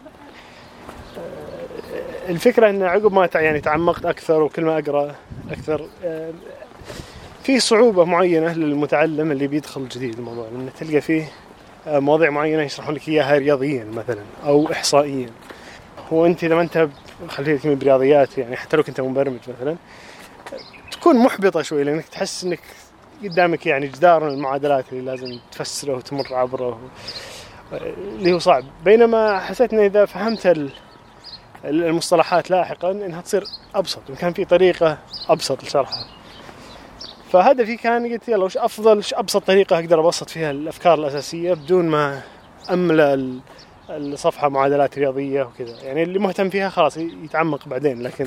الفكرة 2.28 2.70
إن 2.70 2.82
عقب 2.82 3.12
ما 3.12 3.28
يعني 3.34 3.60
تعمقت 3.60 4.06
أكثر 4.06 4.42
وكل 4.42 4.64
ما 4.64 4.78
أقرأ 4.78 5.14
أكثر 5.50 5.88
آه، 6.04 6.32
في 7.42 7.60
صعوبة 7.60 8.04
معينة 8.04 8.52
للمتعلم 8.52 9.32
اللي 9.32 9.46
بيدخل 9.46 9.88
جديد 9.88 10.18
الموضوع 10.18 10.48
لأن 10.48 10.70
تلقى 10.78 11.00
فيه 11.00 11.24
آه، 11.86 11.98
مواضيع 11.98 12.30
معينة 12.30 12.62
يشرحون 12.62 12.94
لك 12.94 13.08
إياها 13.08 13.38
رياضيا 13.38 13.84
مثلا 13.84 14.22
أو 14.46 14.72
احصائيا. 14.72 15.30
هو 16.12 16.26
أنت 16.26 16.44
إذا 16.44 16.54
ما 16.54 16.62
أنت 16.62 16.88
خلفيتك 17.28 17.66
من 17.66 17.78
برياضيات 17.78 18.38
يعني 18.38 18.56
حتى 18.56 18.76
لو 18.76 18.82
كنت 18.82 19.00
مبرمج 19.00 19.40
مثلا 19.48 19.76
تكون 20.90 21.16
محبطة 21.16 21.62
شوي 21.62 21.84
لأنك 21.84 22.04
تحس 22.04 22.44
إنك 22.44 22.60
قدامك 23.24 23.66
يعني 23.66 23.86
جدار 23.86 24.24
من 24.24 24.30
المعادلات 24.30 24.84
اللي 24.92 25.04
لازم 25.04 25.38
تفسره 25.52 25.96
وتمر 25.96 26.34
عبره 26.34 26.80
اللي 27.72 28.32
هو 28.32 28.38
صعب. 28.38 28.64
بينما 28.84 29.38
حسيت 29.38 29.72
إن 29.72 29.78
إذا 29.78 30.04
فهمت 30.04 30.46
المصطلحات 31.64 32.50
لاحقا 32.50 32.90
إنها 32.90 33.20
تصير 33.20 33.44
أبسط 33.74 34.10
وكان 34.10 34.32
في 34.32 34.44
طريقة 34.44 34.98
أبسط 35.28 35.64
لشرحها 35.64 36.06
فهدفي 37.32 37.76
كان 37.76 38.12
قلت 38.12 38.28
يلا 38.28 38.44
وش 38.44 38.56
أفضل 38.56 38.98
وش 38.98 39.14
أبسط 39.14 39.46
طريقة 39.46 39.78
أقدر 39.78 40.00
أبسط 40.00 40.30
فيها 40.30 40.50
الأفكار 40.50 40.94
الأساسية 40.98 41.54
بدون 41.54 41.84
ما 41.88 42.20
املى 42.70 43.14
ال- 43.14 43.40
الصفحة 43.90 44.48
معادلات 44.48 44.98
رياضية 44.98 45.42
وكذا 45.42 45.82
يعني 45.82 46.02
اللي 46.02 46.18
مهتم 46.18 46.50
فيها 46.50 46.68
خلاص 46.68 46.96
يتعمق 46.96 47.68
بعدين 47.68 48.02
لكن 48.02 48.26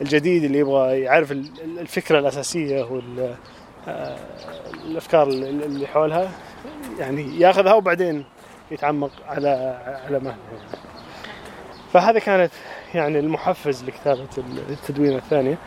الجديد 0.00 0.44
اللي 0.44 0.58
يبغى 0.58 1.00
يعرف 1.00 1.32
ال- 1.32 1.50
الفكرة 1.80 2.18
الأساسية 2.18 2.82
وال 2.82 3.34
آه، 3.88 4.16
الأفكار 4.84 5.28
اللي 5.28 5.86
حولها 5.86 6.30
يعني 6.98 7.40
ياخذها 7.40 7.74
وبعدين 7.74 8.24
يتعمق 8.70 9.10
على 9.28 9.48
على 10.06 10.18
مهله. 10.18 10.36
فهذا 11.94 12.18
كانت 12.18 12.50
يعني 12.94 13.18
المحفز 13.18 13.84
لكتابة 13.84 14.26
التدوينة 14.70 15.16
الثانية 15.16 15.58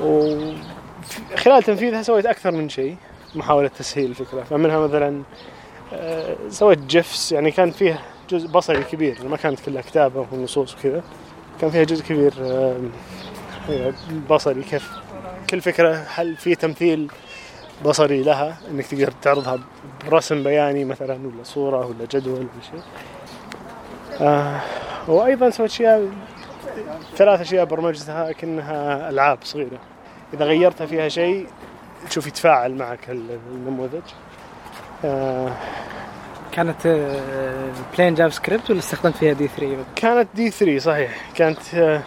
وخلال 0.00 1.62
تنفيذها 1.62 2.02
سويت 2.02 2.26
أكثر 2.26 2.50
من 2.50 2.68
شيء 2.68 2.96
محاولة 3.34 3.68
تسهيل 3.68 4.10
الفكرة. 4.10 4.42
فمنها 4.42 4.78
مثلا 4.78 5.22
آه، 5.92 6.36
سويت 6.48 6.78
جفس 6.78 7.32
يعني 7.32 7.50
كان 7.50 7.70
فيه 7.70 8.00
جزء 8.30 8.48
بصري 8.48 8.84
كبير 8.84 9.28
ما 9.28 9.36
كانت 9.36 9.60
كلها 9.60 9.82
كتابة 9.82 10.26
ونصوص 10.32 10.74
وكذا. 10.74 11.02
كان 11.60 11.70
فيها 11.70 11.84
جزء 11.84 12.04
كبير 12.04 12.34
آه، 12.40 12.76
يعني 13.68 13.94
بصري 14.30 14.62
كيف 14.62 14.90
كل 15.50 15.60
فكرة 15.60 16.06
هل 16.14 16.36
في 16.36 16.54
تمثيل 16.54 17.10
بصري 17.84 18.22
لها؟ 18.22 18.56
إنك 18.70 18.86
تقدر 18.86 19.12
تعرضها 19.22 19.58
برسم 20.10 20.42
بياني 20.42 20.84
مثلا 20.84 21.14
ولا 21.14 21.44
صورة 21.44 21.86
ولا 21.86 22.06
جدول 22.10 22.38
ولا 22.38 22.62
شيء. 22.70 22.82
آه 24.20 24.60
وأيضا 25.08 25.50
سويت 25.50 25.70
اشياء 25.70 26.08
ثلاث 27.16 27.40
اشياء 27.40 27.64
برمجتها 27.64 28.32
كأنها 28.32 29.10
ألعاب 29.10 29.38
صغيرة. 29.42 29.78
إذا 30.34 30.44
غيرتها 30.44 30.86
فيها 30.86 31.08
شيء 31.08 31.46
تشوف 32.08 32.26
يتفاعل 32.26 32.74
معك 32.74 33.10
ال- 33.10 33.38
النموذج. 33.52 34.00
آه 35.04 35.52
كانت 36.52 36.86
plain 37.98 38.14
JavaScript 38.14 38.70
ولا 38.70 38.78
استخدمت 38.78 39.16
فيها 39.16 39.32
D3 39.32 39.76
كانت 39.96 40.28
D3 40.34 40.78
صحيح. 40.78 41.30
كانت 41.34 41.74
آه 41.74 42.02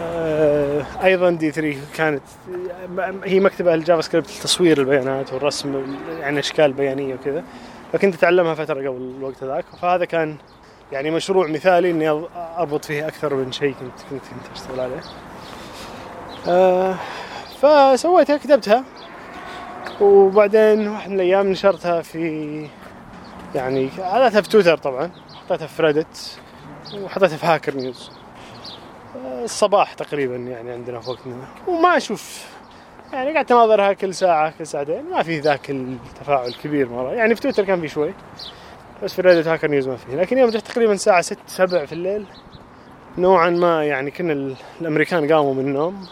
آه 0.00 0.84
أيضا 1.04 1.30
D 1.30 1.50
3 1.50 1.78
كانت 1.94 2.22
هي 3.24 3.40
مكتبة 3.40 3.74
ال 3.74 4.00
JavaScript 4.00 4.30
لتصوير 4.30 4.78
البيانات 4.80 5.32
والرسم 5.32 5.96
يعني 6.20 6.38
أشكال 6.40 6.72
بيانية 6.72 7.14
وكذا. 7.14 7.44
فكنت 7.92 8.14
أتعلمها 8.14 8.54
فترة 8.54 8.74
قبل 8.88 9.14
الوقت 9.18 9.44
ذاك 9.44 9.64
فهذا 9.82 10.04
كان 10.04 10.36
يعني 10.92 11.10
مشروع 11.10 11.46
مثالي 11.46 11.90
إني 11.90 12.08
أربط 12.58 12.84
فيه 12.84 13.08
أكثر 13.08 13.34
من 13.34 13.52
شيء 13.52 13.72
كنت 13.80 14.00
كنت 14.10 14.22
كنت 14.22 14.56
أشتغل 14.56 14.80
عليه. 14.80 15.00
آه 16.48 16.94
فسويتها 17.60 18.36
كتبتها. 18.36 18.84
وبعدين 20.00 20.88
واحد 20.88 21.10
من 21.10 21.14
الأيام 21.16 21.46
نشرتها 21.50 22.02
في 22.02 22.66
يعني 23.54 23.88
عادتها 23.98 24.40
في 24.40 24.48
تويتر 24.48 24.76
طبعا. 24.76 25.10
حطيتها 25.44 25.66
في 25.66 25.82
ريدت 25.82 26.38
وحطيتها 26.94 27.36
في 27.36 27.46
هاكر 27.46 27.74
نيوز 27.74 28.10
آه، 29.16 29.44
الصباح 29.44 29.92
تقريبا 29.94 30.36
يعني 30.36 30.70
عندنا 30.70 31.00
في 31.00 31.10
وقتنا. 31.10 31.48
وما 31.68 31.96
أشوف 31.96 32.46
يعني 33.12 33.34
قعدت 33.34 33.52
أناظرها 33.52 33.92
كل 33.92 34.14
ساعة 34.14 34.52
كل 34.58 34.66
ساعتين. 34.66 35.10
ما 35.10 35.22
في 35.22 35.38
ذاك 35.40 35.70
التفاعل 35.70 36.46
الكبير 36.48 36.88
مرة. 36.88 37.12
يعني 37.12 37.34
في 37.34 37.40
تويتر 37.40 37.64
كان 37.64 37.80
في 37.80 37.88
شوي. 37.88 38.14
بس 39.02 39.14
في 39.14 39.22
ريدت 39.22 39.46
هاكر 39.46 39.68
نيوز 39.68 39.88
ما 39.88 39.96
فيه. 39.96 40.16
لكن 40.16 40.38
يوم 40.38 40.50
جت 40.50 40.66
تقريبا 40.66 40.92
الساعة 40.92 41.20
6 41.20 41.38
7 41.46 41.84
في 41.86 41.92
الليل. 41.92 42.26
نوعا 43.18 43.50
ما 43.50 43.84
يعني 43.84 44.10
كنا 44.10 44.32
ال- 44.32 44.56
الأمريكان 44.80 45.32
قاموا 45.32 45.54
من 45.54 45.60
النوم. 45.60 46.06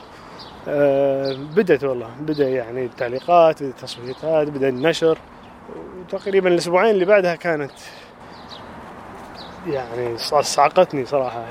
آه، 0.69 1.37
بدت 1.57 1.85
والله. 1.85 2.09
بدأ 2.21 2.49
يعني 2.49 2.85
التعليقات 2.85 3.63
بدا 3.63 3.71
التصويتات 3.71 4.49
بدأ 4.49 4.69
النشر. 4.69 5.19
وتقريبا 6.01 6.49
الأسبوعين 6.49 6.91
اللي 6.95 7.05
بعدها 7.05 7.35
كانت 7.35 7.71
يعني 9.67 10.19
صعقتني 10.43 11.05
صراحة. 11.07 11.45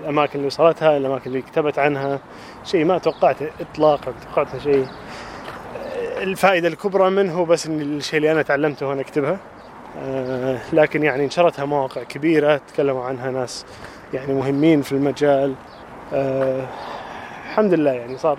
الأماكن 0.00 0.32
اللي 0.34 0.46
وصلتها 0.46 0.96
الأماكن 0.96 1.30
اللي 1.30 1.42
كتبت 1.42 1.78
عنها. 1.78 2.18
شيء 2.64 2.84
ما 2.84 2.98
توقعته 2.98 3.50
اطلاقا 3.60 4.12
توقعت 4.26 4.62
شيء. 4.62 4.86
الفائدة 6.22 6.68
الكبرى 6.68 7.10
منه 7.10 7.44
بس 7.46 7.66
الشيء 7.66 8.16
اللي 8.16 8.32
أنا 8.32 8.42
تعلمته 8.42 8.86
وأنا 8.86 9.00
اكتبها 9.00 9.32
آه، 9.32 9.53
لكن 10.72 11.02
يعني 11.02 11.26
نشرتها 11.26 11.64
مواقع 11.64 12.02
كبيرة 12.02 12.60
تكلموا 12.74 13.04
عنها 13.04 13.30
ناس 13.30 13.64
يعني 14.14 14.32
مهمين 14.34 14.82
في 14.82 14.92
المجال. 14.92 15.54
آه، 16.12 16.66
الحمد 17.50 17.74
لله 17.74 17.90
يعني 17.92 18.18
صار 18.18 18.38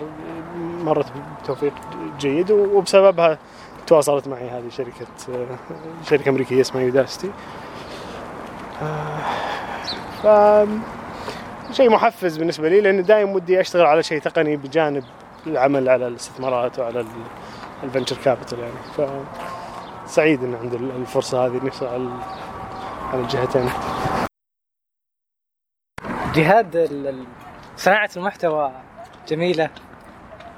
مرت 0.80 1.06
بتوفيق 1.42 1.72
جيد 2.18 2.50
وبسببها 2.50 3.38
تواصلت 3.86 4.28
معي 4.28 4.48
هذه 4.50 4.68
شركة 4.70 5.06
آه، 5.34 5.46
شركة 6.10 6.28
أمريكية 6.28 6.60
اسمها 6.60 6.82
يوداستي 6.82 7.30
ف 10.22 10.26
شيء 11.72 11.90
محفز 11.90 12.36
بالنسبة 12.36 12.68
لي 12.68 12.80
لأن 12.80 13.02
دائما 13.02 13.32
ودي 13.32 13.60
أشتغل 13.60 13.86
على 13.86 14.02
شيء 14.02 14.20
تقني 14.20 14.56
بجانب 14.56 15.04
العمل 15.46 15.88
على 15.88 16.06
الاستثمارات 16.06 16.78
وعلى 16.78 17.00
ال- 17.00 17.06
الفنتشر 17.84 18.16
كابيتال 18.24 18.58
يعني. 18.58 18.72
ف 18.96 19.00
سعيد 20.06 20.44
إن 20.44 20.54
عندي 20.54 20.76
الفرصة 20.76 21.46
هذه 21.46 21.60
نشتغل 21.64 22.10
على 23.12 23.20
الجهتين. 23.20 23.70
جهاد 26.34 26.76
صناعة 27.76 28.10
المحتوى 28.16 28.72
جميلة 29.28 29.70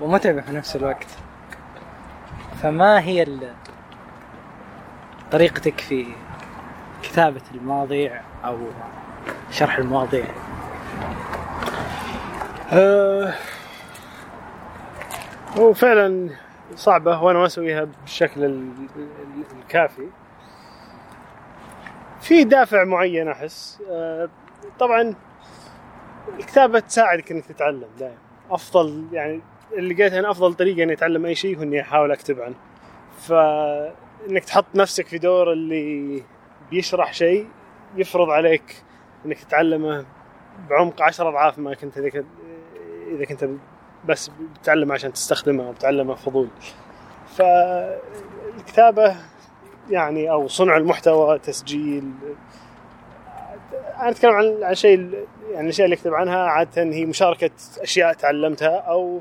ومتعبة 0.00 0.40
في 0.40 0.52
نفس 0.52 0.76
الوقت. 0.76 1.06
فما 2.62 3.00
هي 3.00 3.26
طريقتك 5.30 5.80
في 5.80 6.06
كتابة 7.02 7.42
المواضيع 7.54 8.22
أو 8.44 8.58
شرح 9.50 9.78
المواضيع؟ 9.78 10.24
آه، 12.72 13.34
هو 15.58 15.72
فعلا 15.72 16.30
صعبة 16.74 17.22
وأنا 17.22 17.38
ما 17.38 17.46
أسويها 17.46 17.84
بالشكل 17.84 18.44
ال- 18.44 18.72
ال- 18.96 19.44
الكافي. 19.62 20.08
في 22.20 22.44
دافع 22.44 22.84
معين 22.84 23.28
أحس. 23.28 23.82
آه، 23.90 24.28
طبعا 24.78 25.14
الكتابة 26.38 26.78
تساعدك 26.78 27.32
إنك 27.32 27.44
تتعلم 27.46 27.88
دائما. 27.98 28.16
أفضل 28.50 29.04
يعني 29.12 29.40
اللي 29.72 29.94
لقيت 29.94 30.12
أنا 30.12 30.30
أفضل 30.30 30.54
طريقة 30.54 30.82
إني 30.82 30.92
أتعلم 30.92 31.26
أي 31.26 31.34
شيء 31.34 31.58
هو 31.58 31.62
إني 31.62 31.80
أحاول 31.80 32.12
أكتب 32.12 32.40
عنه. 32.40 32.54
فإنك 33.20 34.44
تحط 34.44 34.64
نفسك 34.74 35.06
في 35.06 35.18
دور 35.18 35.52
اللي 35.52 36.22
بيشرح 36.70 37.12
شيء 37.12 37.48
يفرض 37.96 38.30
عليك 38.30 38.82
إنك 39.26 39.38
تتعلمه 39.38 40.04
بعمق 40.70 41.02
عشر 41.02 41.28
أضعاف 41.28 41.58
ما 41.58 41.74
كنت 41.74 41.98
إذا 43.08 43.24
كنت 43.28 43.50
بس 44.04 44.30
بتتعلم 44.58 44.92
عشان 44.92 45.12
تستخدمه 45.12 45.66
أو 45.66 45.72
بتعلمه 45.72 46.14
فضول. 46.14 46.48
فالكتابة 47.36 49.16
يعني 49.90 50.30
أو 50.30 50.48
صنع 50.48 50.76
المحتوى 50.76 51.38
تسجيل 51.38 52.12
أنا 54.00 54.10
أتكلم 54.10 54.32
عن 54.32 54.62
عن 54.62 54.74
شيء 54.74 55.26
يعني 55.52 55.60
الأشياء 55.60 55.84
اللي 55.84 55.96
أكتب 55.96 56.14
عنها 56.14 56.38
عادة 56.38 56.82
هي 56.82 57.06
مشاركة 57.06 57.50
أشياء 57.80 58.12
تعلمتها 58.12 58.76
أو 58.76 59.20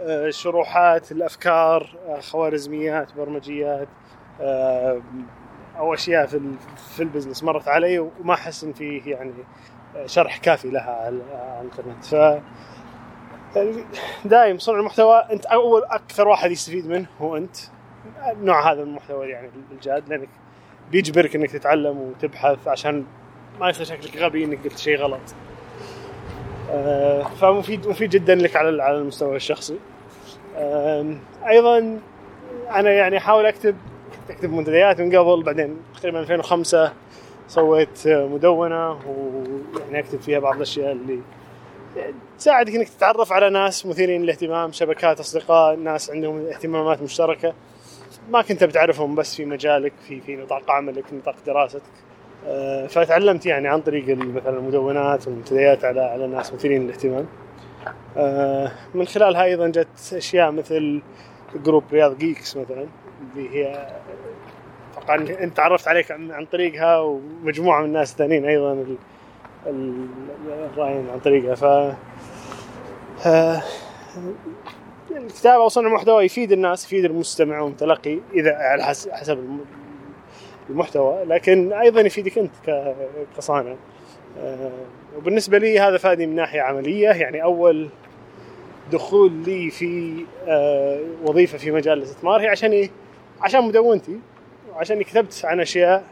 آه، 0.00 0.30
شروحات 0.30 1.12
الأفكار 1.12 1.96
آه، 2.08 2.20
خوارزميات 2.20 3.14
برمجيات 3.16 3.88
آه، 4.40 5.02
أو 5.78 5.94
أشياء 5.94 6.26
في 6.26 6.40
في 6.76 7.02
ال 7.02 7.07
business 7.07 7.44
مرت 7.44 7.68
علي 7.68 7.98
وما 7.98 8.34
أحس 8.34 8.64
إن 8.64 8.72
فيه 8.72 9.10
يعني 9.12 9.32
شرح 10.06 10.36
كافي 10.36 10.68
لها 10.70 10.90
على 10.90 11.22
على 11.32 11.60
الانترنت 11.60 12.40
ف 13.54 13.58
دايم 14.24 14.58
صنع 14.58 14.78
المحتوى 14.78 15.24
أنت 15.32 15.46
أول 15.46 15.82
أكثر 15.84 16.28
واحد 16.28 16.50
يستفيد 16.50 16.86
منه 16.86 17.06
هو 17.20 17.36
أنت. 17.36 17.56
نوع 18.42 18.72
هذا 18.72 18.84
من 18.84 18.90
المحتوى 18.90 19.28
يعني 19.28 19.50
الجاد 19.72 20.08
لأنك 20.08 20.28
بيجبرك 20.90 21.36
إنك 21.36 21.50
تتعلم 21.50 21.98
وتبحث 21.98 22.68
عشان 22.68 23.04
ما 23.60 23.70
يصير 23.70 23.86
شكلك 23.86 24.16
غبي 24.16 24.44
إنك 24.44 24.64
قلت 24.64 24.78
شيء 24.78 24.96
غلط. 24.98 25.20
آه، 26.70 27.22
فمفيد 27.22 27.88
مفيد 27.88 28.10
جدا 28.10 28.34
لك 28.34 28.56
على 28.56 28.82
على 28.82 28.96
المستوى 28.98 29.36
الشخصي. 29.36 29.78
أيضا 31.48 31.98
أنا 32.70 32.90
يعني 32.90 33.18
أحاول 33.18 33.46
أكتب 33.46 33.76
كنت 34.12 34.30
أكتب 34.30 34.52
منتديات 34.52 35.00
من 35.00 35.16
قبل 35.16 35.42
بعدين 35.42 35.76
تقريبا 35.96 36.20
2005 36.20 36.92
سويت 37.48 38.08
مدونة 38.08 38.90
ويعني 38.90 39.98
أكتب 39.98 40.20
فيها 40.20 40.38
بعض 40.38 40.56
الأشياء 40.56 40.92
اللي 40.92 41.20
تساعدك 42.38 42.74
إنك 42.74 42.88
تتعرف 42.88 43.32
على 43.32 43.50
ناس 43.50 43.86
مثيرين 43.86 44.22
للاهتمام 44.22 44.72
شبكات 44.72 45.20
أصدقاء 45.20 45.76
ناس 45.76 46.10
عندهم 46.10 46.46
اهتمامات 46.46 47.02
مشتركة. 47.02 47.54
ما 48.30 48.42
كنت 48.42 48.64
بتعرفهم 48.64 49.14
بس 49.14 49.36
في 49.36 49.44
مجالك 49.44 49.92
في 50.08 50.20
في 50.20 50.36
نطاق 50.36 50.70
عملك 50.70 51.04
نطاق 51.12 51.36
دراستك. 51.46 51.82
آه، 52.46 52.86
فتعلمت 52.86 53.46
يعني 53.46 53.68
عن 53.68 53.80
طريق 53.80 54.08
مثلا 54.08 54.58
المدونات 54.58 55.26
والمنتديات 55.26 55.84
على 55.84 56.00
على 56.00 56.26
ناس 56.26 56.52
مثيرين 56.54 56.82
للاهتمام. 56.82 57.26
آه، 58.16 58.72
من 58.94 59.06
خلالها 59.06 59.44
أيضا 59.44 59.68
جت 59.68 60.12
أشياء 60.12 60.50
مثل 60.50 61.02
group 61.54 61.84
Riyadh 61.92 62.18
Geeks 62.18 62.56
مثلا 62.56 62.86
اللي 63.36 63.50
هي 63.50 63.88
أتوقع 64.96 65.14
أنت 65.14 65.56
تعرفت 65.56 65.88
عليك 65.88 66.10
عن 66.10 66.46
طريقها 66.52 67.00
ومجموعة 67.00 67.80
من 67.80 67.86
الناس 67.86 68.12
الثانيين 68.12 68.46
أيضا 68.46 68.84
ال- 69.66 70.06
ال- 70.46 70.68
الرائعين 70.72 71.10
عن 71.10 71.20
طريقها 71.20 71.54
ف 71.54 71.64
آه، 73.26 73.62
الكتابة 75.10 75.64
وصنع 75.64 75.86
المحتوى 75.88 76.24
يفيد 76.24 76.52
الناس 76.52 76.84
يفيد 76.84 77.04
المستمع 77.04 77.60
والمتلقي 77.60 78.18
إذا 78.34 78.54
على 78.54 78.84
حس- 78.84 79.08
حسب 79.08 79.38
الم- 79.38 79.64
المحتوى 80.70 81.24
لكن 81.24 81.72
أيضا 81.72 82.00
يفيدك 82.00 82.38
أنت 82.38 82.84
كصانع 83.36 83.74
آه، 84.38 84.70
وبالنسبة 85.16 85.58
لي 85.58 85.78
هذا 85.80 85.98
فادي 85.98 86.26
من 86.26 86.34
ناحية 86.36 86.60
عملية 86.60 87.08
يعني 87.08 87.42
أول 87.42 87.88
دخول 88.92 89.32
لي 89.32 89.70
في 89.70 90.24
آه، 90.48 91.00
وظيفة 91.24 91.58
في 91.58 91.70
مجال 91.70 91.98
الاستثمار 91.98 92.40
هي 92.40 92.48
عشان 92.48 92.70
إيه؟ 92.70 92.90
عشان 93.40 93.64
مدونتي 93.64 94.18
وعشان 94.74 95.02
كتبت 95.02 95.40
عن 95.44 95.60
أشياء 95.60 96.04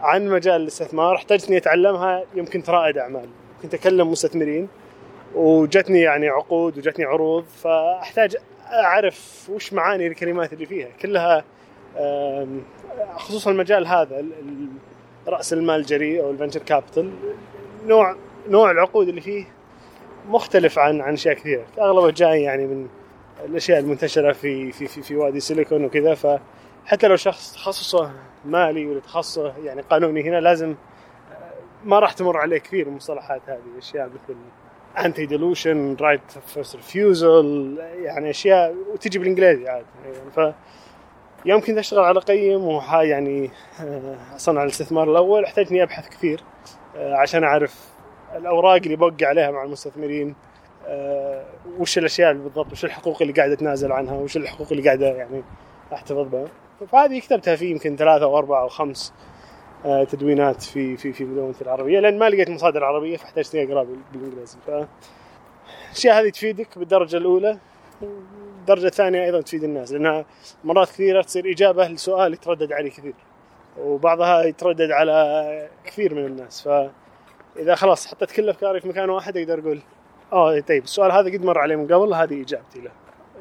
عن 0.00 0.28
مجال 0.28 0.60
الاستثمار 0.60 1.14
احتجت 1.14 1.48
إني 1.48 1.56
أتعلمها 1.56 2.24
يمكن 2.34 2.62
رائد 2.68 2.98
أعمال. 2.98 3.28
كنت 3.62 3.74
أكلم 3.74 4.10
مستثمرين 4.10 4.68
وجتني 5.34 6.00
يعني 6.00 6.28
عقود 6.28 6.78
وجتني 6.78 7.04
عروض 7.04 7.44
فأحتاج 7.44 8.36
أعرف 8.72 9.50
وش 9.52 9.72
معاني 9.72 10.06
الكلمات 10.06 10.52
اللي 10.52 10.66
فيها. 10.66 10.88
كلها 11.02 11.44
خصوصا 13.16 13.50
المجال 13.50 13.86
هذا 13.86 14.24
رأس 15.28 15.52
المال 15.52 15.80
الجريء 15.80 16.22
أو 16.22 16.30
ال 16.30 16.34
venture 16.34 16.60
capital 16.60 17.10
نوع 17.86 18.16
نوع 18.48 18.70
العقود 18.70 19.08
اللي 19.08 19.20
فيه 19.20 19.44
مختلف 20.28 20.78
عن 20.78 21.00
عن 21.00 21.12
أشياء 21.12 21.34
كثيرة. 21.34 21.64
اغلبها 21.78 22.10
جاي 22.10 22.42
يعني 22.42 22.66
من 22.66 22.88
الأشياء 23.44 23.78
المنتشرة 23.78 24.32
في 24.32 24.72
في 24.72 24.86
في, 24.86 25.02
في 25.02 25.16
وادي 25.16 25.40
سيليكون 25.40 25.84
وكذا 25.84 26.40
فحتى 26.86 27.08
لو 27.08 27.16
شخص 27.16 27.52
تخصصه 27.52 28.12
مالي 28.44 28.86
ولا 28.86 29.00
تخصصه 29.00 29.54
يعني 29.64 29.82
قانوني 29.82 30.22
هنا 30.22 30.40
لازم 30.40 30.74
ما 31.84 31.98
راح 31.98 32.12
تمر 32.12 32.36
عليه 32.36 32.58
كثير 32.58 32.86
المصطلحات 32.86 33.42
هذه 33.46 33.78
أشياء 33.78 34.08
مثل 34.08 34.36
anti 35.06 35.26
dilution 35.26 35.96
right 36.00 36.30
first 36.46 36.76
refusal 36.76 37.78
يعني 38.02 38.30
أشياء 38.30 38.74
وتجي 38.92 39.18
بالإنجليزي 39.18 39.68
عاد 39.68 39.84
يعني 40.04 40.30
ف 40.30 40.54
يوم 41.44 41.60
كنت 41.60 41.78
أشتغل 41.78 42.00
على 42.00 42.20
قيم 42.20 42.64
وها 42.64 43.02
يعني 43.02 43.50
آه، 43.80 44.16
أصنع 44.36 44.62
الاستثمار 44.62 45.10
الأول 45.10 45.44
احتاج 45.44 45.66
اني 45.70 45.82
أبحث 45.82 46.08
كثير 46.08 46.40
آه، 46.96 47.14
عشان 47.14 47.44
أعرف 47.44 47.88
الأوراق 48.36 48.74
اللي 48.74 48.96
بوقع 48.96 49.26
عليها 49.26 49.50
مع 49.50 49.64
المستثمرين 49.64 50.34
آه، 50.86 51.44
وش 51.78 51.98
الأشياء 51.98 52.32
بالضبط 52.32 52.72
وش 52.72 52.84
الحقوق 52.84 53.22
اللي 53.22 53.32
قاعد 53.32 53.50
اتنازل 53.50 53.92
عنها 53.92 54.14
وش 54.14 54.36
الحقوق 54.36 54.68
اللي 54.70 54.82
قاعدة 54.82 55.06
يعني 55.06 55.42
أحتفظ 55.92 56.28
بها. 56.28 56.46
فهذه 56.92 57.20
كتبتها 57.20 57.56
في 57.56 57.70
يمكن 57.70 57.96
ثلاثة 57.96 58.24
أو 58.24 58.38
أربعة 58.38 58.62
أو 58.62 58.68
خمس 58.68 59.12
آه، 59.84 60.04
تدوينات 60.04 60.62
في 60.62 60.96
في 60.96 61.12
في 61.12 61.24
مدونتي 61.24 61.62
العربية 61.64 62.00
لأن 62.00 62.18
ما 62.18 62.28
لقيت 62.30 62.50
مصادر 62.50 62.84
عربية 62.84 63.16
فاحتجت 63.16 63.54
إني 63.54 63.72
اقرا 63.72 63.82
بال- 63.84 63.96
بالإنجليزي. 64.12 64.58
ف 64.66 64.70
الأشياء 65.90 66.20
هذه 66.22 66.28
تفيدك 66.30 66.78
بالدرجة 66.78 67.16
الأولى 67.16 67.58
الدرجه 68.60 68.86
الثانية 68.86 69.24
أيضا 69.24 69.40
تفيد 69.40 69.64
الناس 69.64 69.92
لأنها 69.92 70.24
مرات 70.64 70.88
كثيرة 70.88 71.22
تصير 71.22 71.50
إجابة 71.50 71.88
لسؤال 71.88 72.32
يتردد 72.34 72.72
عليه 72.72 72.90
كثير 72.90 73.14
وبعضها 73.80 74.42
يتردد 74.42 74.90
على 74.90 75.68
كثير 75.84 76.14
من 76.14 76.26
الناس. 76.26 76.68
ف 76.68 76.90
إذا 77.58 77.74
خلاص 77.74 78.06
حطيت 78.06 78.30
كل 78.32 78.48
أفكاري 78.48 78.80
في 78.80 78.88
مكان 78.88 79.10
واحد 79.10 79.36
أقدر 79.36 79.58
أقول 79.60 79.80
آه 80.32 80.60
طيب 80.60 80.84
السؤال 80.84 81.12
هذا 81.12 81.32
قد 81.32 81.44
مر 81.44 81.58
عليه 81.58 81.76
من 81.76 81.86
قبل 81.94 82.14
هذه 82.14 82.42
إجابتي 82.42 82.80
له 82.80 82.90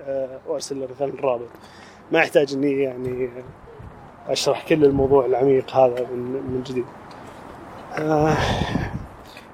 آه، 0.08 0.40
وأرسل 0.48 0.80
له 0.80 0.88
مثلا 0.96 1.14
رابط. 1.22 1.48
ما 2.12 2.20
يحتاج 2.20 2.54
إني 2.54 2.84
يعني 2.84 3.30
أشرح 4.28 4.68
كل 4.68 4.86
الموضوع 4.86 5.26
العميق 5.26 5.76
هذا 5.76 6.08
من 6.12 6.20
من 6.20 6.64
جديد. 6.64 6.86
آه، 7.98 8.38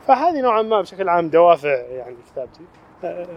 فهذه 0.07 0.41
نوعا 0.41 0.61
ما 0.61 0.81
بشكل 0.81 1.09
عام 1.09 1.29
دوافع 1.29 1.69
يعني 1.69 2.15
كتابتي. 2.31 2.61
آه، 3.03 3.27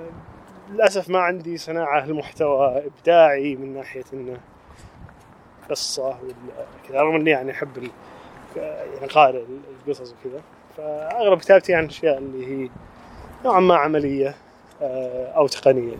للأسف 0.70 1.10
ما 1.10 1.18
عندي 1.18 1.56
صناعة 1.56 2.04
المحتوى 2.04 2.82
إبداعي 2.86 3.56
من 3.56 3.74
ناحية 3.74 4.04
إنه 4.12 4.36
قصة 5.70 6.06
ولا 6.06 6.34
كذا 6.88 7.00
رغم 7.00 7.14
إني 7.14 7.30
يعني 7.30 7.52
أحب 7.52 7.90
يعني 8.56 9.06
قارئ 9.06 9.42
القصص 9.86 10.14
وكذا. 10.20 10.40
فأغلب 10.76 11.38
كتابتي 11.38 11.74
عن 11.74 11.84
أشياء 11.84 12.18
اللي 12.18 12.46
هي 12.46 12.70
نوعا 13.44 13.60
ما 13.60 13.76
عملية 13.76 14.34
آه، 14.82 15.32
أو 15.32 15.46
تقنية. 15.46 15.96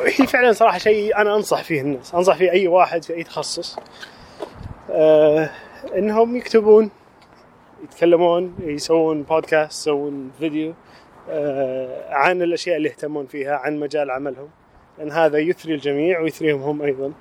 هي 0.20 0.26
فعلا 0.26 0.52
صراحة 0.52 0.78
شيء 0.78 1.16
أنا 1.16 1.36
أنصح 1.36 1.62
فيه 1.62 1.80
الناس. 1.80 2.14
أنصح 2.14 2.36
فيه 2.36 2.50
أي 2.50 2.68
واحد 2.68 3.04
في 3.04 3.14
أي 3.14 3.24
تخصص. 3.24 3.76
آه 4.90 5.50
إنهم 5.96 6.36
يكتبون 6.36 6.90
يتكلمون 7.84 8.56
يسوون 8.60 9.22
بودكاست 9.22 9.80
يسوون 9.80 10.30
فيديو 10.38 10.74
آه 11.30 12.14
عن 12.14 12.42
الأشياء 12.42 12.76
اللي 12.76 12.88
يهتمون 12.88 13.26
فيها 13.26 13.56
عن 13.56 13.80
مجال 13.80 14.10
عملهم. 14.10 14.48
لأن 14.98 15.10
هذا 15.10 15.38
يثري 15.38 15.74
الجميع 15.74 16.20
ويثريهم 16.20 16.62
هم 16.62 16.82
أيضا. 16.82 17.12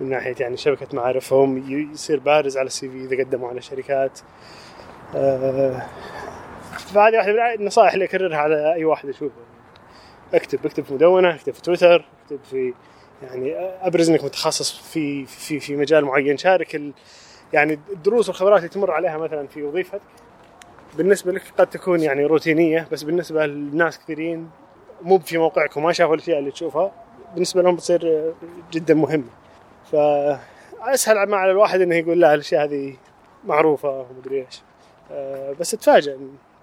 من 0.00 0.08
ناحية 0.08 0.34
يعني 0.40 0.56
شبكة 0.56 0.86
معارفهم 0.92 1.72
يصير 1.92 2.18
بارز 2.18 2.56
على 2.56 2.66
ال 2.66 2.88
CV 2.88 3.04
إذا 3.04 3.24
قدموا 3.24 3.48
على 3.48 3.60
شركات. 3.60 4.18
آه 5.16 5.82
فهذه 6.76 7.16
واحدة 7.16 7.32
من 7.32 7.60
النصائح 7.60 7.92
اللي 7.92 8.04
أكررها 8.04 8.38
على 8.38 8.74
أي 8.74 8.84
واحد 8.84 9.08
أشوفه. 9.08 9.55
اكتب 10.34 10.66
اكتب 10.66 10.84
في 10.84 10.94
مدونة 10.94 11.34
اكتب 11.34 11.54
في 11.54 11.62
تويتر 11.62 12.04
اكتب 12.24 12.38
في 12.50 12.74
يعني 13.22 13.54
أبرز 13.58 14.10
إنك 14.10 14.24
متخصص 14.24 14.78
في 14.78 15.26
في 15.26 15.60
في 15.60 15.76
مجال 15.76 16.04
معين. 16.04 16.36
شارك 16.36 16.74
ال 16.76 16.92
يعني 17.52 17.78
الدروس 17.92 18.28
والخبرات 18.28 18.58
اللي 18.58 18.68
تمر 18.68 18.90
عليها 18.90 19.18
مثلا 19.18 19.46
في 19.46 19.62
وظيفتك 19.62 20.00
بالنسبة 20.96 21.32
لك 21.32 21.42
قد 21.58 21.66
تكون 21.66 22.00
يعني 22.00 22.24
روتينية 22.24 22.88
بس 22.92 23.02
بالنسبة 23.02 23.46
لناس 23.46 23.98
كثيرين 23.98 24.50
مو 25.02 25.18
في 25.18 25.38
موقعك 25.38 25.76
وما 25.76 25.92
شافوا 25.92 26.14
الأشياء 26.14 26.38
اللي 26.38 26.50
تشوفها 26.50 26.92
بالنسبة 27.34 27.62
لهم 27.62 27.76
بتصير 27.76 28.32
جدا 28.72 28.94
مهمة. 28.94 29.30
فاسهل 29.92 31.26
ما 31.26 31.36
على 31.36 31.50
الواحد 31.50 31.80
إنه 31.80 31.94
يقول 31.94 32.20
لا 32.20 32.34
الأشياء 32.34 32.64
هذه 32.64 32.96
معروفة 33.44 34.06
ومدري 34.10 34.40
إيش. 34.40 34.62
آه، 35.10 35.52
بس 35.60 35.70
تفاجئ 35.70 36.16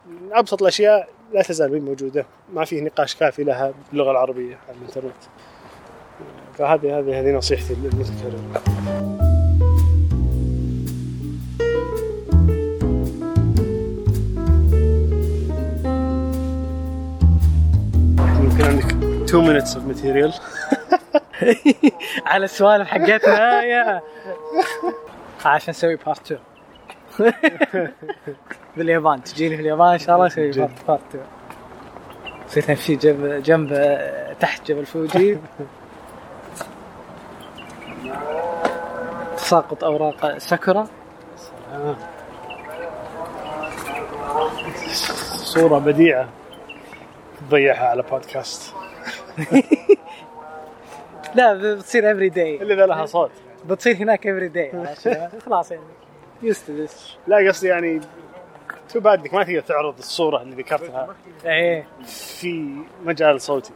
من 0.07 0.33
أبسط 0.33 0.61
الأشياء 0.61 1.09
لا 1.33 1.41
تزال 1.41 1.85
موجودة. 1.85 2.25
ما 2.53 2.65
فيه 2.65 2.81
نقاش 2.81 3.15
كافي 3.15 3.43
لها 3.43 3.73
باللغة 3.91 4.11
العربية 4.11 4.57
على 4.67 4.77
الإنترنت. 4.77 5.23
فهذه 6.57 6.99
هذه 6.99 7.19
هذه 7.19 7.31
نصيحتي 7.31 7.73
المتكرره 7.73 8.63
يمكن 18.41 18.63
عندك 18.63 18.95
2 19.29 19.61
minutes 19.61 19.75
of 19.75 19.79
material. 19.79 20.41
على 22.31 22.45
السوالف 22.45 22.87
حقتنا 22.87 23.63
يا. 23.63 24.01
عشان 25.45 25.71
نسوي 25.71 25.95
part 25.95 26.31
2 26.31 26.52
باليابان 28.77 29.23
تجيني 29.23 29.55
في 29.55 29.61
اليابان 29.61 29.91
إن 29.91 29.97
شاء 29.99 30.15
الله 30.15 30.27
جد. 30.27 30.57
part 30.59 30.85
part 30.87 31.01
2 31.15 31.25
نصير 32.47 32.63
نمشي 32.69 32.95
جنب 32.95 33.43
جنب 33.43 33.97
تحت 34.39 34.71
جبل 34.71 34.85
فوجي. 34.85 35.37
تساقط 39.37 39.83
أوراق 39.83 40.37
ساكورا. 40.37 40.87
صورة 45.43 45.79
بديعة 45.79 46.29
تضيعها 47.49 47.87
على 47.87 48.03
بودكاست 48.11 48.73
لا 51.35 51.53
بتصير 51.53 52.11
every 52.11 52.29
day 52.29 52.61
اللي 52.61 52.75
لها 52.75 53.05
صوت. 53.05 53.31
بتصير 53.65 53.95
هناك 53.95 54.27
every 54.27 54.47
day 54.47 54.71
خلاص 55.45 55.71
يعني. 55.71 55.83
just 56.43 56.71
this 56.71 57.17
لا 57.27 57.47
قصدي 57.49 57.67
يعني 57.67 58.01
too 58.89 58.99
bad 58.99 59.19
إنك 59.19 59.33
ما 59.33 59.43
تقدر 59.43 59.59
تعرض 59.59 59.97
الصورة 59.97 60.41
اللي 60.41 60.55
ذكرتها 60.55 61.15
إيه. 61.45 61.87
في 62.05 62.75
مجال 63.03 63.41
صوتي. 63.41 63.73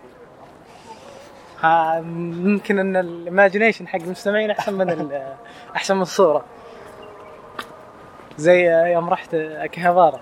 ها 1.62 2.02
ممكن 2.02 2.80
إن 2.80 2.96
ال 2.96 3.03
imagination 3.03 3.88
حق 3.88 4.00
المستمعين 4.00 4.52
أحسن 4.52 4.74
من 4.74 5.12
أحسن 5.76 5.96
من 5.96 6.02
الصورة. 6.02 6.46
زي 8.38 8.66
يوم 8.94 9.10
رحت 9.10 9.34
اكيهابارا 9.34 10.20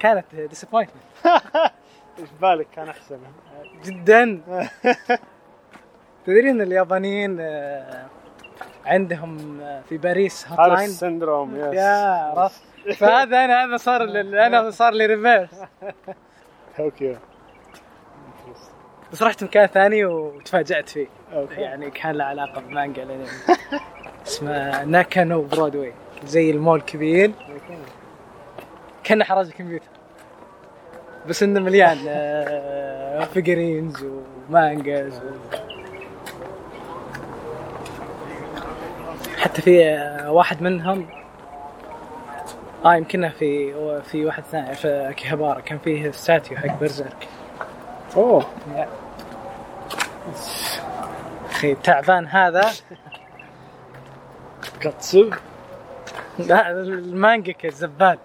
كانت 0.00 0.24
disappointment 0.34 1.02
إيش 2.18 2.28
بالك؟ 2.40 2.66
كان 2.76 2.88
أحسن. 2.88 3.18
جدا. 3.84 4.40
تدري 6.26 6.50
إن 6.50 6.60
اليابانيين 6.60 7.36
عندهم 8.86 9.60
آه، 9.60 9.82
في 9.88 9.96
Paris 9.98 10.48
hotline 10.48 10.58
ال 10.58 10.88
syndrome 10.88 11.56
yes 11.56 11.74
يا 11.74 12.32
عرفت 12.36 12.62
فهذا 12.96 13.44
أنا 13.44 13.64
هذا 13.64 13.76
صار 13.76 14.02
أنا 14.46 14.70
صار 14.70 14.92
لي 14.92 15.06
reverse 15.06 15.62
okay 16.78 17.16
بس 19.12 19.22
رحت 19.22 19.44
مكان 19.44 19.66
ثاني 19.66 20.04
وتفاجأت 20.04 20.88
فيه. 20.88 21.06
okay 21.32 21.60
يعني 21.60 21.90
كان 21.90 22.14
له 22.14 22.24
علاقة 22.24 22.60
بمانجا 22.60 23.08
اسمه 24.26 24.84
ناكانو 24.84 25.42
برودواي 25.42 25.92
زي 26.24 26.50
المول 26.50 26.80
كبير. 26.80 27.32
كان 29.04 29.24
حراج 29.24 29.50
كمبيوتر. 29.50 29.86
بس 31.28 31.42
إنه 31.42 31.60
مليان 31.60 31.98
آه، 32.08 33.24
figurines 33.24 34.06
و 34.48 34.58
mangas 34.58 35.18
و... 35.18 35.69
حتى 39.40 39.62
في 39.62 39.84
آه، 39.84 40.32
واحد 40.32 40.62
منهم. 40.62 41.06
آه 42.84 42.94
يمكنه 42.94 43.28
في 43.28 43.74
في 44.02 44.24
واحد 44.24 44.42
ثاني 44.42 44.74
في 44.74 45.10
اكيهابارا 45.10 45.60
كان 45.60 45.78
فيه 45.78 46.10
statue 46.10 46.56
حق 46.58 46.80
Berserk. 46.80 47.28
أوه. 48.16 48.46
أخي 51.50 51.74
تعبان 51.74 52.26
هذا. 52.26 52.70
كاتسو 54.80 55.30
لا 56.38 56.70
المانجا 56.70 57.54
الزبال 57.64 58.18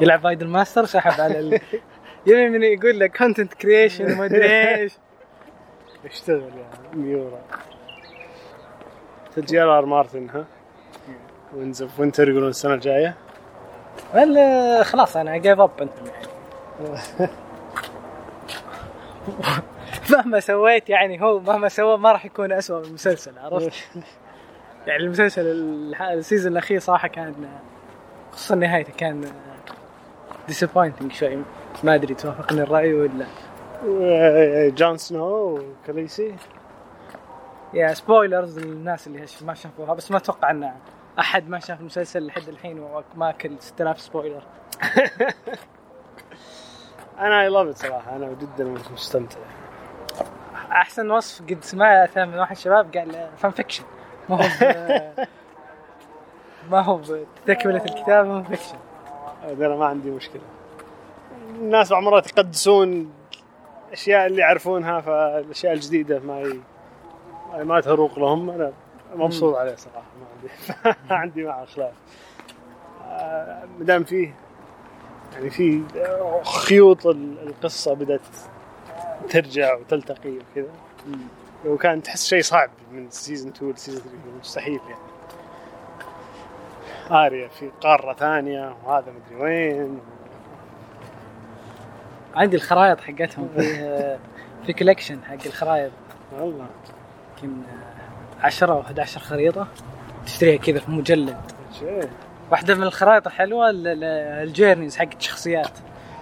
يلعب 0.00 0.22
بايدل 0.22 0.46
ماستر 0.46 0.84
سحب 0.84 1.20
على 1.20 1.38
ال... 1.38 1.60
يبي 2.26 2.48
من 2.48 2.62
يقول 2.62 3.00
لك 3.00 3.16
كونتنت 3.16 3.54
كريشن 3.54 4.12
وما 4.12 4.24
أدري 4.24 4.76
إيش. 4.76 4.92
يشتغل 6.04 6.42
يعني 6.42 6.96
ميورا 6.96 7.40
جي 9.38 9.60
ار 9.60 9.78
آر 9.78 9.86
مارتن 9.86 10.30
ها؟ 10.30 10.44
وينز 11.54 11.86
وينتر 11.98 12.28
يقولون 12.28 12.48
السنة 12.48 12.74
الجاية؟ 12.74 13.14
ولا 14.14 14.82
خلاص 14.82 15.16
أنا 15.16 15.36
جيف 15.36 15.60
اب 15.60 15.70
أنتم 15.80 16.06
يعني 16.06 17.30
مهما 20.10 20.40
سويت 20.40 20.90
يعني 20.90 21.22
هو 21.22 21.40
مهما 21.40 21.68
سوى 21.68 21.98
ما 21.98 22.12
راح 22.12 22.24
يكون 22.24 22.52
اسوء 22.52 22.78
من 22.78 22.84
المسلسل 22.84 23.38
عرفت؟ 23.38 23.72
يعني 24.86 25.02
المسلسل 25.02 25.46
ال 26.00 26.07
season 26.07 26.52
الأخير 26.52 26.80
صراحة 26.80 27.08
كان 27.08 27.34
خصوصا 28.32 28.54
نهايته 28.54 28.92
كان 28.92 29.24
disappointing 30.48 31.12
شوي. 31.12 31.38
ما 31.84 31.94
أدري 31.94 32.14
توافقني 32.14 32.62
الرأي 32.62 32.94
ولا 32.94 33.26
جون 34.74 34.96
سنو 34.96 35.58
وكاليسي 35.58 36.34
يا 37.74 37.94
spoilers 37.94 38.58
للناس 38.58 39.06
اللي 39.06 39.26
ما 39.42 39.54
شافوها 39.54 39.94
بس 39.94 40.10
ما 40.10 40.16
أتوقع 40.16 40.50
إن 40.50 40.72
أحد 41.18 41.48
ما 41.48 41.58
شاف 41.58 41.80
المسلسل 41.80 42.26
لحد 42.26 42.48
الحين 42.48 42.78
وما 42.80 43.30
أكل 43.30 43.56
6000 43.60 44.00
spoiler 44.00 44.42
أنا 47.18 47.42
I 47.42 47.48
love 47.48 47.76
صراحة 47.76 48.16
أنا 48.16 48.32
جدا 48.32 48.64
مستمتع. 48.92 49.38
أحسن 50.72 51.10
وصف 51.10 51.42
قد 51.42 51.64
سمعته 51.64 52.24
من 52.24 52.38
واحد 52.38 52.56
شباب 52.56 52.96
قال 52.96 53.28
fan 53.36 53.50
fiction 53.50 53.84
ما 54.28 54.36
هو 54.36 54.48
ما 56.70 56.80
هو 56.80 57.00
تكملة 57.46 57.84
الكتاب 57.84 58.26
هو 58.26 58.42
fiction 58.42 58.78
أنا 59.44 59.76
ما 59.76 59.86
عندي 59.86 60.10
مشكلة. 60.10 60.42
الناس 61.54 61.90
بعض 61.90 62.02
المرات 62.02 62.26
يقدسون 62.30 63.12
الاشياء 63.88 64.26
اللي 64.26 64.40
يعرفونها 64.40 65.00
فالأشياء 65.00 65.72
الجديدة 65.72 66.18
ما 66.20 66.40
ي... 66.40 66.60
ما 67.64 67.80
تروق 67.80 68.18
لهم. 68.18 68.50
أنا 68.50 68.72
مبسوط 69.14 69.56
عليه 69.56 69.74
صراحة 69.74 70.02
ما 70.20 70.26
عندي 70.36 70.48
ما 71.10 71.16
عندي 71.16 71.44
معه 71.44 71.64
خلاف. 71.64 71.92
آه، 73.08 73.64
ما 73.78 73.84
دام 73.84 74.04
فيه 74.04 74.34
يعني 75.34 75.50
في 75.50 75.82
خيوط 76.44 77.06
ال- 77.06 77.48
القصة 77.48 77.94
بدأت 77.94 78.20
ترجع 79.30 79.74
وتلتقي 79.74 80.30
وكذا. 80.30 80.70
وكان 81.66 82.02
تحس 82.02 82.26
شيء 82.26 82.42
صعب 82.42 82.70
من 82.92 83.10
season 83.10 83.52
2 83.52 83.72
ل 83.72 83.76
season 83.76 84.02
3 84.02 84.16
مستحيل 84.40 84.80
يعني. 84.88 85.08
آريا 87.26 87.48
في 87.48 87.70
قارة 87.80 88.12
ثانية 88.12 88.76
وهذا 88.84 89.06
مدري 89.12 89.42
وين 89.42 90.00
عندي 92.34 92.56
الخرائط 92.56 93.00
حقتهم 93.00 93.48
في 93.56 94.18
في 94.66 94.72
collection 94.72 95.18
حق 95.24 95.46
الخرائط. 95.46 95.90
والله. 96.38 96.66
يمكن 97.42 97.56
10 98.40 98.72
أو 98.72 98.80
11 98.80 99.20
خريطة. 99.20 99.66
تشتريها 100.26 100.56
كذا 100.58 100.78
في 100.78 100.90
مجلد. 100.90 101.36
واحدة 102.50 102.74
من 102.74 102.82
الخرائط 102.82 103.26
الحلوة 103.26 103.70
ال- 103.70 103.86
ال- 103.88 104.04
ال 104.48 104.53
journeys 104.53 104.96
حقت 104.96 105.22
شخصيات 105.22 105.70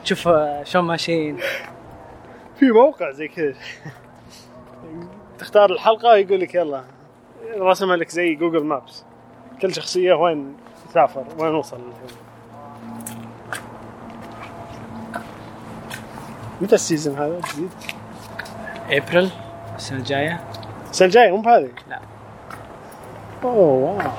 تشوف 0.04 0.28
شلون 0.62 0.84
ماشيين 0.84 1.36
في 2.58 2.70
موقع 2.70 3.10
زي 3.10 3.28
كذا. 3.28 3.54
تختار 5.38 5.72
الحلقة 5.72 6.08
ويقول 6.08 6.40
لك 6.40 6.54
يلا. 6.54 6.84
رسمها 7.58 7.96
لك 7.96 8.08
زي 8.08 8.34
Google 8.34 8.64
Maps 8.64 9.04
كل 9.62 9.74
شخصية 9.74 10.14
وين 10.14 10.56
تسافر 10.88 11.24
وين 11.38 11.54
وصل. 11.54 11.80
متى 16.60 16.74
ال 16.74 16.80
season 16.80 17.16
هذا 17.18 17.40
جديد؟ 17.52 17.70
ابريل 18.90 19.30
السنة 19.76 19.98
الجايه 19.98 20.40
السنة 20.90 21.06
الجايه 21.06 21.30
مو 21.30 21.40
بهذه؟ 21.42 21.68
لا. 21.88 22.00
اوه 23.44 23.54
wow 23.54 24.10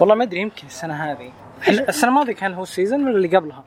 والله 0.00 0.14
ما 0.14 0.24
ادري 0.24 0.40
يمكن 0.40 0.66
السنة 0.66 0.94
هذه 1.12 1.32
السنة 1.68 2.10
الماضيه 2.10 2.32
كان 2.32 2.54
هو 2.54 2.62
ال 2.62 2.68
season 2.68 3.04
ولا 3.08 3.16
اللي 3.16 3.36
قبلها؟ 3.36 3.64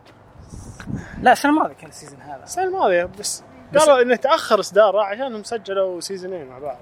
لا 1.22 1.32
السنة 1.32 1.52
الماضيه 1.52 1.74
كان 1.74 1.90
ال 1.90 1.94
season 1.94 2.22
هذا 2.22 2.44
السنة 2.44 2.64
الماضيه 2.64 3.10
بس 3.20 3.44
قالوا 3.78 4.02
انه 4.02 4.16
تاخر 4.16 4.60
اصداره 4.60 5.04
عشانهم 5.04 5.44
سجلوا 5.44 6.00
سيزونين 6.00 6.48
مع 6.48 6.60
بعض 6.60 6.78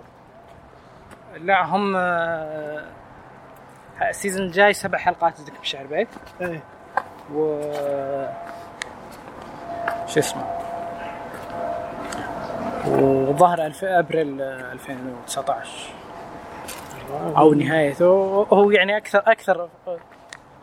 لا 1.38 1.66
هم 1.66 1.96
ال 4.10 4.15
season 4.15 4.46
الجاي 4.46 4.74
سبع 4.74 4.98
حلقات 4.98 5.42
ذيك 5.42 5.60
بشعر 5.62 5.86
بيت 5.88 6.08
إيه 6.42 6.64
و 7.34 7.62
شو 10.08 10.20
اسمه؟ 10.20 10.44
وظهر 12.88 13.66
الف... 13.66 13.84
أبريل 13.84 14.42
آه، 14.42 14.72
2019 14.74 15.70
أو 17.38 17.54
نهايته 17.54 18.06
هو 18.54 18.72
يعني 18.72 18.98
أكثر 18.98 19.24
أكثر 19.28 19.70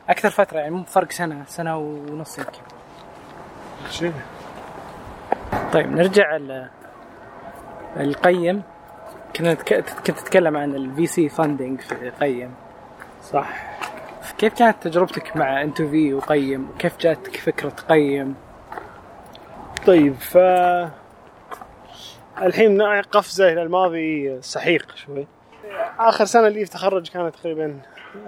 أكثر 0.09 0.31
فترة 0.31 0.59
يعني 0.59 0.71
مو 0.71 0.85
فرق 0.85 1.11
سنة 1.13 1.45
سنة 1.47 1.77
ونص 1.77 2.39
يمكن. 2.39 2.51
طيب 5.73 5.91
نرجع 5.93 6.37
ال- 6.37 6.69
ال 7.97 8.08
game. 8.08 8.63
كنا 9.37 9.55
كنت 9.55 9.89
تتكلم 10.05 10.57
عن 10.57 10.75
ال 10.75 11.07
VC 11.07 11.29
funding 11.29 11.81
في 11.81 12.11
game. 12.11 12.55
صح. 13.23 13.49
كيف 14.39 14.55
كانت 14.55 14.77
تجربتك 14.83 15.37
مع 15.37 15.63
انتو 15.63 15.89
في 15.89 16.15
وقيم؟ 16.15 16.71
وكيف 16.75 16.97
جاتك 16.99 17.37
فكرة 17.37 17.73
قيم؟ 17.89 18.35
طيب 19.87 20.15
ف 20.15 20.39
الحين 22.43 22.83
قفزة 22.83 23.53
إلى 23.53 23.63
الماضي 23.63 24.39
سحيق 24.43 24.97
شوي. 24.97 25.27
آخر 25.99 26.25
سنة 26.25 26.49
لي 26.49 26.65
في 26.65 26.71
تخرج 26.71 27.09
كانت 27.09 27.35
تقريبا 27.35 27.79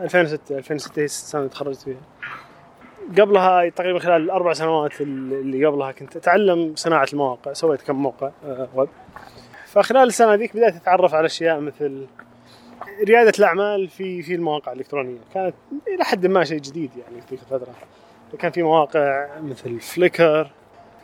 2006 0.00 0.58
2006 0.58 1.00
هي 1.00 1.04
السنة 1.04 1.40
اللي 1.40 1.50
تخرجت 1.52 1.80
فيها. 1.80 2.00
قبلها 3.20 3.68
تقريبا 3.68 3.98
خلال 3.98 4.22
الاربع 4.22 4.52
سنوات 4.52 5.00
اللي 5.00 5.66
قبلها 5.66 5.92
كنت 5.92 6.16
أتعلم 6.16 6.72
صناعة 6.76 7.06
المواقع 7.12 7.52
سويت 7.52 7.82
كم 7.82 7.96
موقع 7.96 8.30
آه، 8.46 8.68
ويب. 8.74 8.88
فخلال 9.66 10.08
السنة 10.08 10.34
ذيك 10.34 10.56
بدأت 10.56 10.74
أتعرف 10.74 11.14
على 11.14 11.26
أشياء 11.26 11.60
مثل 11.60 12.06
ريادة 13.04 13.32
الأعمال 13.38 13.88
في 13.88 14.22
في 14.22 14.34
المواقع 14.34 14.72
الإلكترونية. 14.72 15.18
كانت 15.34 15.54
إلى 15.88 16.04
حد 16.04 16.26
ما 16.26 16.44
شيء 16.44 16.58
جديد 16.60 16.90
يعني 16.96 17.20
في 17.20 17.26
تلك 17.36 17.40
الفترة 17.42 17.74
كان 18.38 18.50
في 18.50 18.62
مواقع 18.62 19.28
مثل 19.42 19.80
Flickr 19.80 20.50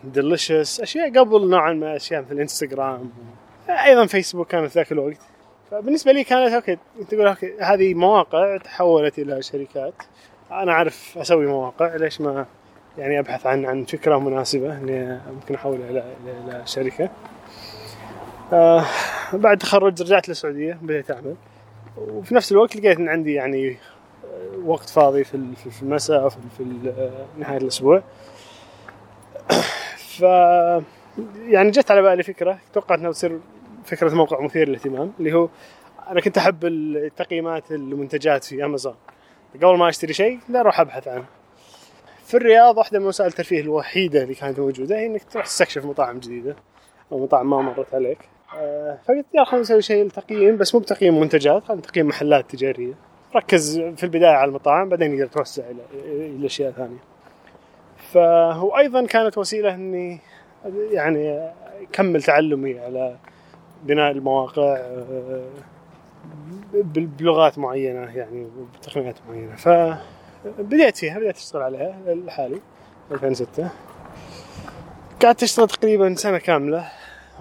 Delicious 0.04 0.80
أشياء 0.80 1.18
قبل 1.18 1.50
نوعا 1.50 1.72
ما 1.72 1.96
أشياء 1.96 2.22
مثل 2.22 2.40
انستغرام 2.40 3.10
أيضا 3.68 4.06
فيسبوك 4.06 4.48
كانت 4.48 4.70
في 4.70 4.78
ذاك 4.78 4.92
الوقت. 4.92 5.16
فبالنسبة 5.70 6.12
لي 6.12 6.24
كانت 6.24 6.52
okay 6.52 6.78
تقول 7.08 7.26
okay 7.26 7.52
هذه 7.60 7.94
مواقع 7.94 8.56
تحولت 8.56 9.18
إلى 9.18 9.42
شركات. 9.42 9.94
أنا 10.50 10.72
أعرف 10.72 11.18
أسوي 11.18 11.46
مواقع 11.46 11.96
ليش 11.96 12.20
ما 12.20 12.46
يعني 12.98 13.18
أبحث 13.18 13.46
عن 13.46 13.66
عن 13.66 13.84
فكرة 13.84 14.18
مناسبة 14.18 14.78
إني 14.78 15.20
ممكن 15.34 15.54
احولها 15.54 15.90
إلى 15.90 16.04
إلى 16.26 16.62
شركة. 16.66 17.10
آه 18.52 18.84
بعد 19.32 19.58
تخرج 19.58 20.02
رجعت 20.02 20.28
للسعودية 20.28 20.78
بديت 20.82 21.10
أعمل. 21.10 21.34
وفي 21.96 22.34
نفس 22.34 22.52
الوقت 22.52 22.76
لقيت 22.76 22.98
إن 22.98 23.08
عندي 23.08 23.32
يعني 23.34 23.76
وقت 24.64 24.88
فاضي 24.88 25.24
في 25.24 25.34
ال- 25.34 25.56
في 25.56 25.82
المساء 25.82 26.28
في 26.28 26.36
في 26.58 26.64
آه، 26.98 27.26
نهاية 27.38 27.58
الأسبوع. 27.58 28.02
ف 30.18 30.20
يعني 31.48 31.70
جت 31.70 31.90
على 31.90 32.02
بالي 32.02 32.22
فكرة 32.22 32.58
توقعت 32.72 32.98
إنها 32.98 33.10
تصير 33.10 33.40
فكرة 33.84 34.14
موقع 34.14 34.40
مثير 34.40 34.68
للاهتمام 34.68 35.12
اللي 35.18 35.32
هو 35.32 35.48
أنا 36.08 36.20
كنت 36.20 36.38
أحب 36.38 36.64
التقييمات 36.64 37.72
المنتجات 37.72 38.44
في 38.44 38.64
امازون 38.64 38.94
قبل 39.54 39.76
ما 39.76 39.88
أشتري 39.88 40.12
شيء 40.12 40.38
لا 40.48 40.60
أروح 40.60 40.80
أبحث 40.80 41.08
عنه. 41.08 41.24
في 42.24 42.36
الرياض 42.36 42.78
واحدة 42.78 42.98
من 42.98 43.06
وسائل 43.06 43.30
الترفيه 43.30 43.60
الوحيدة 43.60 44.22
اللي 44.22 44.34
كانت 44.34 44.58
موجودة 44.60 44.96
هي 44.96 45.06
إنك 45.06 45.24
تروح 45.24 45.44
تستكشف 45.44 45.84
مطاعم 45.84 46.18
جديدة 46.18 46.56
أو 47.12 47.22
مطاعم 47.22 47.50
ما 47.50 47.62
مرت 47.62 47.94
عليك. 47.94 48.18
آه، 48.56 48.98
فقلت 49.04 49.26
يلا 49.34 49.44
خلينا 49.44 49.62
نسوي 49.62 49.82
شيء 49.82 50.08
تقييم 50.08 50.56
بس 50.56 50.74
مو 50.74 50.80
بتقييم 50.80 51.20
منتجات 51.20 51.64
خلينا 51.64 51.82
تقييم 51.82 52.06
محلات 52.06 52.50
تجارية. 52.50 52.94
ركز 53.36 53.80
في 53.80 54.04
البداية 54.04 54.32
على 54.32 54.48
المطاعم 54.48 54.88
بعدين 54.88 55.14
يقدر 55.14 55.26
توسع 55.26 55.62
إلى 55.70 55.80
إلى 56.36 56.46
أشياء 56.46 56.72
ثانية. 56.72 57.11
فهو 58.12 58.78
أيضا 58.78 59.06
كانت 59.06 59.38
وسيلة 59.38 59.74
إني 59.74 60.20
يعني 60.90 61.50
أكمل 61.82 62.22
تعلمي 62.22 62.78
على 62.78 63.16
بناء 63.82 64.10
المواقع 64.10 64.76
آه، 64.76 65.44
بلغات 66.74 67.58
معينة 67.58 68.16
يعني 68.16 68.48
وبتقنيات 68.58 69.16
معينة. 69.28 69.56
فبديت 69.56 70.96
فيها 70.96 71.18
بديت 71.18 71.36
أشتغل 71.36 71.62
عليها 71.62 71.96
لحالي 72.06 72.60
2006 73.12 73.70
قعدت 75.22 75.42
أشتغل 75.42 75.68
تقريبا 75.68 76.14
سنة 76.14 76.38
كاملة. 76.38 76.88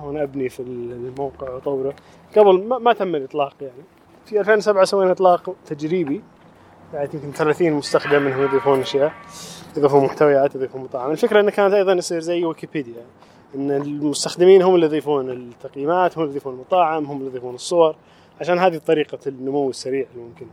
وأنا 0.03 0.23
أبني 0.23 0.49
في 0.49 0.59
الموقع 0.59 1.49
واطوره 1.49 1.93
قبل 2.37 2.63
ما, 2.63 2.77
ما 2.77 2.93
تم 2.93 3.15
الإطلاق 3.15 3.53
يعني. 3.61 3.83
في 4.25 4.39
2007 4.39 4.83
سوينا 4.83 5.11
إطلاق 5.11 5.55
تجريبي. 5.65 6.21
بعد 6.93 7.13
يمكن 7.13 7.31
30 7.31 7.71
مستخدم 7.71 8.21
منهم 8.21 8.43
يضيفون 8.43 8.79
اشياء 8.79 9.13
يضيفون 9.77 10.03
محتويات 10.03 10.55
يضيفون 10.55 10.81
مطاعم 10.81 11.11
الفكرة 11.11 11.39
إنه 11.39 11.51
كانت 11.51 11.73
أيضا 11.73 11.93
يصير 11.93 12.19
زي 12.19 12.45
ويكيبيديا. 12.45 13.05
إن 13.55 13.71
المستخدمين 13.71 14.61
هم 14.61 14.75
اللي 14.75 14.85
يضيفون 14.85 15.29
التقييمات 15.29 16.17
هم 16.17 16.23
اللي 16.23 16.31
يضيفون 16.31 16.53
المطاعم 16.53 17.05
هم 17.05 17.17
اللي 17.17 17.29
يضيفون 17.29 17.55
الصور. 17.55 17.95
عشان 18.41 18.59
هذه 18.59 18.77
طريقة 18.77 19.19
النمو 19.27 19.69
السريع 19.69 20.05
الممكنه 20.15 20.49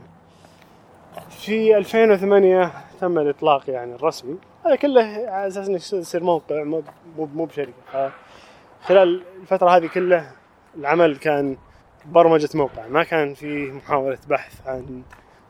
في 1.29 1.77
2008 1.77 2.71
تم 3.01 3.19
الإطلاق 3.19 3.69
يعني 3.69 3.95
الرسمي. 3.95 4.37
هذا 4.65 4.75
كله 4.75 5.01
على 5.03 5.47
أساس 5.47 5.67
إنه 5.67 5.75
يصير 5.75 6.23
موقع 6.23 6.63
مو 6.63 6.83
مو 7.17 7.45
بشركة. 7.45 8.11
خلال 8.83 9.23
الفترة 9.41 9.69
هذه 9.69 9.87
كلها 9.87 10.31
العمل 10.77 11.17
كان 11.17 11.57
برمجة 12.05 12.49
موقع. 12.53 12.87
ما 12.87 13.03
كان 13.03 13.33
في 13.33 13.71
محاولة 13.71 14.17
بحث 14.29 14.67
عن 14.67 15.01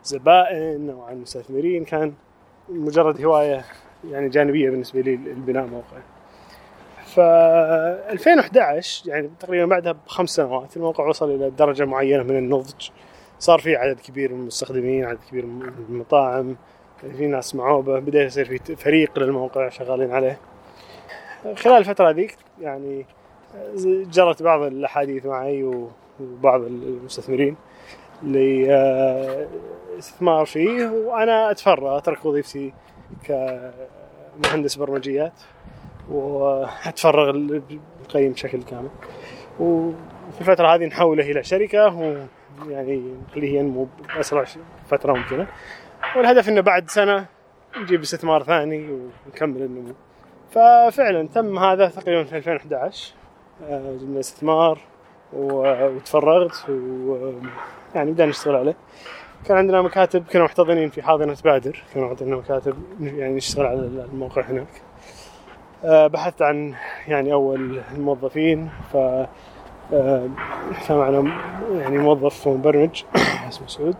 زبائن 0.04 0.90
أو 0.90 1.02
عن 1.02 1.22
مستثمرين. 1.22 1.86
كان 1.86 2.14
مجرد 2.70 3.26
هواية 3.26 3.66
يعني 4.12 4.30
جانبية 4.30 4.70
بالنسبة 4.70 5.02
لي 5.02 5.16
لبناء 5.16 5.66
موقع. 5.66 5.98
ف 7.06 7.20
2011 7.20 9.10
يعني 9.10 9.30
تقريبا 9.40 9.66
بعدها 9.66 9.92
بخمس 9.92 10.30
سنوات 10.30 10.78
الموقع 10.78 11.08
وصل 11.08 11.36
إلى 11.36 11.50
درجة 11.50 11.86
معينة 11.86 12.24
من 12.24 12.38
النضج. 12.38 12.90
صار 13.40 13.60
في 13.60 13.76
عدد 13.76 14.00
كبير 14.00 14.34
من 14.34 14.40
المستخدمين 14.40 15.06
عدد 15.06 15.20
كبير 15.30 15.46
من 15.46 15.72
المطاعم 15.90 16.56
في 17.18 17.28
ناس 17.28 17.56
معاه 17.56 17.82
به 17.82 18.00
بدأ 18.00 18.24
يصير 18.24 18.46
في 18.46 18.76
فريق 18.76 19.20
للموقع 19.20 19.70
شغالين 19.70 20.12
عليه. 20.12 20.38
خلال 21.56 21.78
الفترة 21.78 22.12
ذيك 22.12 22.38
يعني 22.62 23.06
جرت 23.86 24.44
بعض 24.44 24.62
الأحاديث 24.62 25.26
معي 25.26 25.64
وبعض 26.20 26.62
المستثمرين. 26.62 27.56
لاستثمار 29.98 30.46
فيه 30.46 30.88
وأنا 30.88 31.52
أتفرغ 31.52 31.98
أترك 31.98 32.26
وظيفتي 32.26 32.74
مهندس 34.46 34.76
برمجيات 34.76 35.34
وأتفرغ 36.10 37.30
القيم 37.30 38.32
بشكل 38.32 38.64
كامل. 38.64 38.90
وفي 39.60 40.42
الفترة 40.42 40.76
هذه 40.76 40.86
نحوله 40.86 41.32
إلى 41.32 41.44
شركة 41.44 41.96
ويعني 42.66 43.16
نخليه 43.30 43.60
ينمو 43.60 43.88
بأسرع 44.16 44.46
فترة 44.90 45.14
ممكنة. 45.14 45.48
والهدف 46.16 46.50
إنه 46.50 46.62
بعد 46.62 46.90
سنة 46.90 47.26
نجيب 47.78 48.02
استثمار 48.02 48.44
ثاني 48.44 48.92
ونكمل 49.28 49.62
النمو. 49.62 49.94
ففعلا 50.52 51.28
تم 51.28 51.60
هذا 51.60 51.88
تقريبا 51.88 52.24
في 52.24 52.38
2011 52.38 53.14
آه، 53.64 53.96
جبنا 54.02 54.20
استثمار 54.20 54.80
وتفرغت 55.34 56.70
ويعني 56.70 58.12
بدأنا 58.12 58.30
نشتغل 58.30 58.56
عليه. 58.56 58.76
كان 59.46 59.58
عندنا 59.58 59.82
مكاتب 59.82 60.24
كنا 60.32 60.44
محتضنين 60.44 60.90
في 60.90 61.02
حاضنة 61.02 61.38
بادر. 61.44 61.84
كانوا 61.94 62.10
عندنا 62.10 62.36
مكاتب 62.36 62.76
يعني 63.02 63.36
نشتغل 63.36 63.66
على 63.66 63.80
الموقع 64.14 64.42
هناك. 64.42 64.68
آه، 65.86 66.08
بحثت 66.08 66.42
عن 66.42 66.74
يعني 67.08 67.34
أول 67.34 67.82
الموظفين 67.96 68.70
ف 68.94 68.98
آه، 69.94 70.30
فمعنا 70.82 71.34
يعني 71.72 71.98
موظف 71.98 72.48
مبرمج 72.48 73.04
اسمه 73.50 73.68
سعود. 73.68 73.96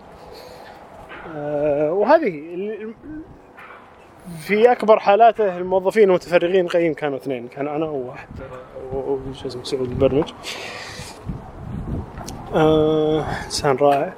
وهذه 1.90 2.42
في 4.38 4.72
أكبر 4.72 4.98
حالاته 4.98 5.56
الموظفين 5.56 6.08
المتفرغين 6.08 6.68
قيم 6.68 6.94
كانوا 6.94 7.16
اثنين. 7.16 7.48
كان 7.48 7.68
أنا 7.68 7.86
وواحد 7.86 8.28
وش 8.92 9.46
اسمه 9.46 9.64
سعود 9.64 9.88
المبرمج 9.90 10.32
آه 12.54 13.24
إنسان 13.44 13.76
رائع. 13.76 14.12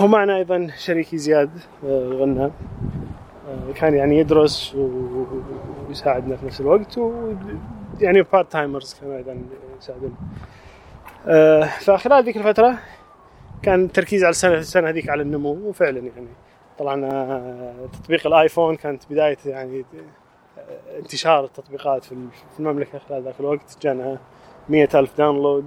ومعنا 0.00 0.36
أيضا 0.36 0.68
شريكي 0.78 1.18
زياد 1.18 1.50
آه 1.86 2.08
غنام 2.08 2.50
آه 3.48 3.72
كان 3.74 3.94
يعني 3.94 4.18
يدرس 4.18 4.74
ويساعدنا 5.88 6.36
في 6.36 6.46
نفس 6.46 6.60
الوقت 6.60 6.98
ويعني 6.98 8.22
part 8.22 8.52
timers 8.52 8.94
كانوا 9.00 9.16
أيضا 9.16 9.42
يساعدون 9.78 10.14
آه 11.26 11.62
فخلال 11.64 12.24
ذيك 12.24 12.36
الفترة 12.36 12.78
كان 13.62 13.84
التركيز 13.84 14.24
على 14.24 14.30
السنة 14.30 14.54
السنة 14.54 14.88
هذيك 14.88 15.08
على 15.08 15.22
النمو 15.22 15.50
وفعلا 15.50 15.98
يعني. 15.98 16.28
آه، 16.80 17.74
تطبيق 17.92 18.26
الآيفون 18.26 18.76
كانت 18.76 19.02
بداية 19.10 19.36
يعني 19.46 19.84
انتشار 20.98 21.44
التطبيقات 21.44 22.04
في 22.04 22.16
المملكة 22.58 22.98
خلال 22.98 23.22
ذاك 23.22 23.34
الوقت. 23.40 23.76
جانا 23.82 24.18
مية 24.68 24.88
ألف 24.94 25.18
download 25.18 25.66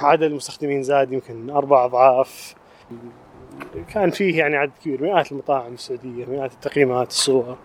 عدد 0.00 0.22
المستخدمين 0.22 0.82
زاد 0.82 1.12
يمكن 1.12 1.50
أربع 1.50 1.84
أضعاف. 1.84 2.54
كان 3.94 4.10
فيه 4.10 4.38
يعني 4.38 4.56
عدد 4.56 4.72
كبير 4.84 5.02
مئات 5.02 5.32
المطاعم 5.32 5.74
السعودية 5.74 6.26
مئات 6.26 6.52
التقييمات 6.52 7.08
الصور. 7.08 7.56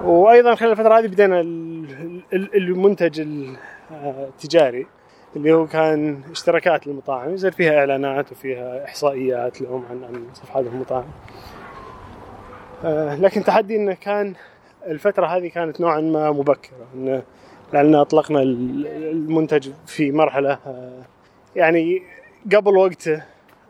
وأيضا 0.00 0.54
خلال 0.54 0.70
الفترة 0.70 0.98
هذه 0.98 1.06
بدينا 1.06 1.40
المنتج 2.32 3.20
التجاري 3.90 4.86
اللي 5.36 5.52
هو 5.52 5.66
كان 5.66 6.22
اشتراكات 6.30 6.86
للمطاعم 6.86 7.34
يصير 7.34 7.50
فيها 7.52 7.78
إعلانات 7.78 8.32
وفيها 8.32 8.84
إحصائيات 8.84 9.60
لهم 9.60 9.84
عن 9.90 10.04
عن 10.04 10.26
صفحات 10.34 10.66
المطاعم. 10.66 11.10
آه 12.84 13.14
لكن 13.14 13.44
تحدي 13.44 13.76
إنه 13.76 13.94
كان 13.94 14.34
الفترة 14.86 15.26
هذه 15.26 15.48
كانت 15.48 15.80
نوعا 15.80 16.00
ما 16.00 16.30
مبكرة 16.30 16.86
إنه 16.94 17.22
لأن 17.72 17.94
أطلقنا 17.94 18.42
المنتج 18.42 19.70
في 19.86 20.12
مرحلة 20.12 20.58
آه 20.66 21.02
يعني 21.56 22.02
قبل 22.54 22.76
وقته 22.76 23.24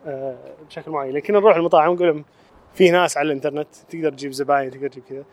آه 0.07 0.37
بشكل 0.67 0.91
معين. 0.91 1.13
لكن 1.13 1.33
نروح 1.33 1.55
المطاعم 1.55 1.93
نقول 1.93 2.07
لهم 2.07 2.25
في 2.73 2.91
ناس 2.91 3.17
على 3.17 3.25
الإنترنت 3.25 3.67
تقدر 3.89 4.11
تجيب 4.11 4.31
زباين 4.31 4.71
تقدر 4.71 4.87
تجيب 4.87 5.03
كذا. 5.09 5.23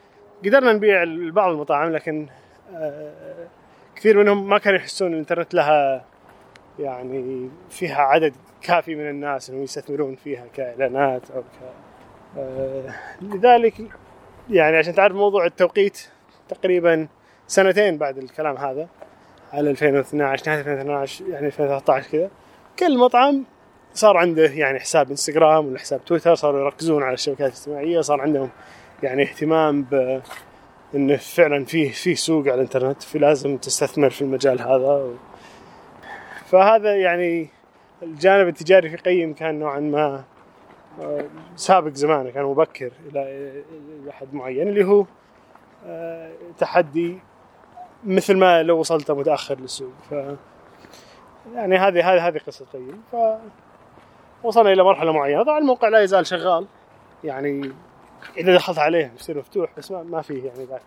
قدرنا 0.45 0.73
نبيع 0.73 1.03
لبعض 1.03 1.51
المطاعم 1.51 1.91
لكن 1.91 2.27
آه 2.75 3.47
كثير 3.95 4.17
منهم 4.17 4.49
ما 4.49 4.57
كانوا 4.57 4.79
يحسون 4.79 5.13
الإنترنت 5.13 5.53
لها 5.53 6.05
يعني 6.79 7.49
فيها 7.69 8.01
عدد 8.01 8.33
كافي 8.61 8.95
من 8.95 9.09
الناس 9.09 9.49
إنهم 9.49 9.63
يستثمرون 9.63 10.15
فيها 10.15 10.45
كإعلانات 10.53 11.31
أو 11.31 11.41
ك 11.41 11.45
لذلك 13.21 13.73
يعني 14.49 14.77
عشان 14.77 14.93
تعرف 14.93 15.15
موضوع 15.15 15.45
التوقيت 15.45 15.99
تقريبا 16.49 17.07
سنتين 17.47 17.97
بعد 17.97 18.17
الكلام 18.17 18.57
هذا 18.57 18.87
على 19.53 19.69
2012 19.69 20.17
نهاية 20.47 20.59
2012 20.59 21.25
يعني 21.27 21.47
2013 21.47 22.09
كذا. 22.11 22.29
كل 22.79 22.97
مطعم 22.97 23.43
صار 23.93 24.17
عنده 24.17 24.45
يعني 24.45 24.79
حساب 24.79 25.09
إنستغرام 25.09 25.65
ولا 25.65 25.79
حساب 25.79 26.05
تويتر 26.05 26.35
صاروا 26.35 26.59
يركزون 26.59 27.03
على 27.03 27.13
الشبكات 27.13 27.47
الاجتماعية 27.47 28.01
صار 28.01 28.21
عندهم 28.21 28.49
يعني 29.03 29.23
اهتمام 29.23 29.81
ب 29.81 30.21
إنه 30.95 31.15
فعلا 31.15 31.65
فيه 31.65 31.91
في 31.91 32.15
سوق 32.15 32.41
على 32.41 32.53
الإنترنت 32.53 33.03
في 33.03 33.19
لازم 33.19 33.57
تستثمر 33.57 34.09
في 34.09 34.21
المجال 34.21 34.61
هذا. 34.61 34.91
و... 34.91 35.13
فهذا 36.45 36.95
يعني 36.95 37.47
الجانب 38.03 38.47
التجاري 38.47 38.89
في 38.89 38.97
قيم 38.97 39.33
كان 39.33 39.59
نوعا 39.59 39.79
ما 39.79 40.23
آه، 41.01 41.25
سابق 41.55 41.93
زمانه 41.93 42.29
كان 42.29 42.43
مبكر 42.43 42.91
إلى 43.11 43.61
إلى 44.03 44.13
حد 44.13 44.33
معين 44.33 44.67
اللي 44.67 44.85
هو 44.85 45.05
آه، 45.85 46.31
تحدي 46.57 47.17
مثل 48.03 48.37
ما 48.37 48.63
لو 48.63 48.79
وصلت 48.79 49.11
متأخر 49.11 49.59
للسوق 49.59 49.93
ف 50.09 50.11
يعني 51.53 51.77
هذه 51.77 52.13
هذه 52.13 52.27
هذه 52.27 52.37
قصة 52.37 52.65
قيم 52.73 53.03
ف 53.11 53.15
وصلنا 54.43 54.73
إلى 54.73 54.83
مرحلة 54.83 55.11
معينة. 55.11 55.43
طبعا 55.43 55.57
الموقع 55.57 55.87
لا 55.87 56.01
يزال 56.01 56.27
شغال. 56.27 56.67
يعني 57.23 57.71
إذا 58.37 58.55
دخلت 58.55 58.79
عليه 58.79 59.13
يصير 59.15 59.37
مفتوح 59.37 59.69
بس 59.77 59.91
ما, 59.91 60.03
ما 60.03 60.21
فيه 60.21 60.43
يعني 60.47 60.63
ذاك 60.63 60.81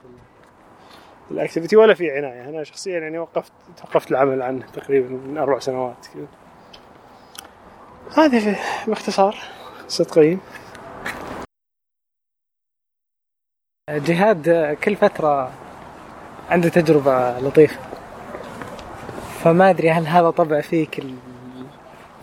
الأكتيفيتي 1.30 1.76
ولا 1.76 1.94
في 1.94 2.10
عناية. 2.10 2.48
أنا 2.48 2.64
شخصيا 2.64 2.98
يعني 2.98 3.18
وقفت 3.18 3.52
توقفت 3.76 4.10
العمل 4.10 4.42
عنه 4.42 4.66
تقريبا 4.66 5.08
من 5.08 5.38
أربع 5.38 5.58
سنوات. 5.58 6.06
كذا 6.14 6.26
هذه 8.16 8.58
باختصار 8.86 9.36
قصة 9.84 10.04
قيم. 10.04 10.40
جهاد 13.90 14.76
كل 14.84 14.96
فترة 14.96 15.52
عنده 16.50 16.68
تجربة 16.68 17.38
لطيفة. 17.38 17.78
فما 19.44 19.70
أدري 19.70 19.90
هل 19.90 20.06
هذا 20.06 20.30
طبع 20.30 20.60
فيك 20.60 21.04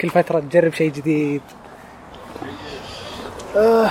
كل 0.02 0.10
فترة 0.10 0.40
تجرب 0.40 0.74
شيء 0.74 0.92
جديد؟ 0.92 1.42
أه 3.56 3.90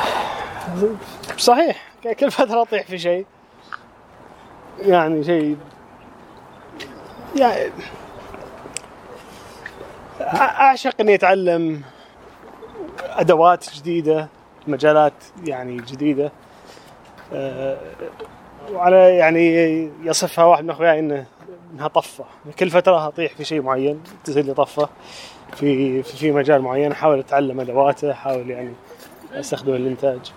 صحيح. 1.37 1.83
كل 2.20 2.31
فترة 2.31 2.62
أطيح 2.62 2.87
في 2.87 2.99
شيء. 2.99 3.27
يعني 4.79 5.25
شيء. 5.25 5.57
يعني 7.37 7.72
أعشق 10.20 10.94
إني 11.01 11.14
أتعلم 11.14 11.83
أدوات 13.01 13.75
جديدة 13.75 14.29
مجالات 14.66 15.12
يعني 15.44 15.77
جديدة. 15.77 16.33
وعلى 18.72 19.16
يعني 19.16 19.50
يصفها 20.02 20.44
واحد 20.44 20.64
من 20.64 20.70
أخوياي 20.70 20.98
إنه 20.98 21.26
إنها 21.74 21.88
طفة. 21.88 22.24
كل 22.59 22.70
فترة 22.70 23.09
أطيح 23.09 23.33
في 23.35 23.44
شيء 23.44 23.62
معين 23.62 24.02
تصير 24.24 24.44
لي 24.44 24.55
طفة 24.55 24.88
في 25.55 26.02
في 26.02 26.33
مجال 26.33 26.62
معين 26.62 26.92
أحاول 26.92 27.18
أتعلم 27.18 27.61
أدواته 27.61 28.12
أحاول 28.12 28.50
يعني 28.50 28.72
أستخدم 29.33 29.74
الإنتاج. 29.74 30.33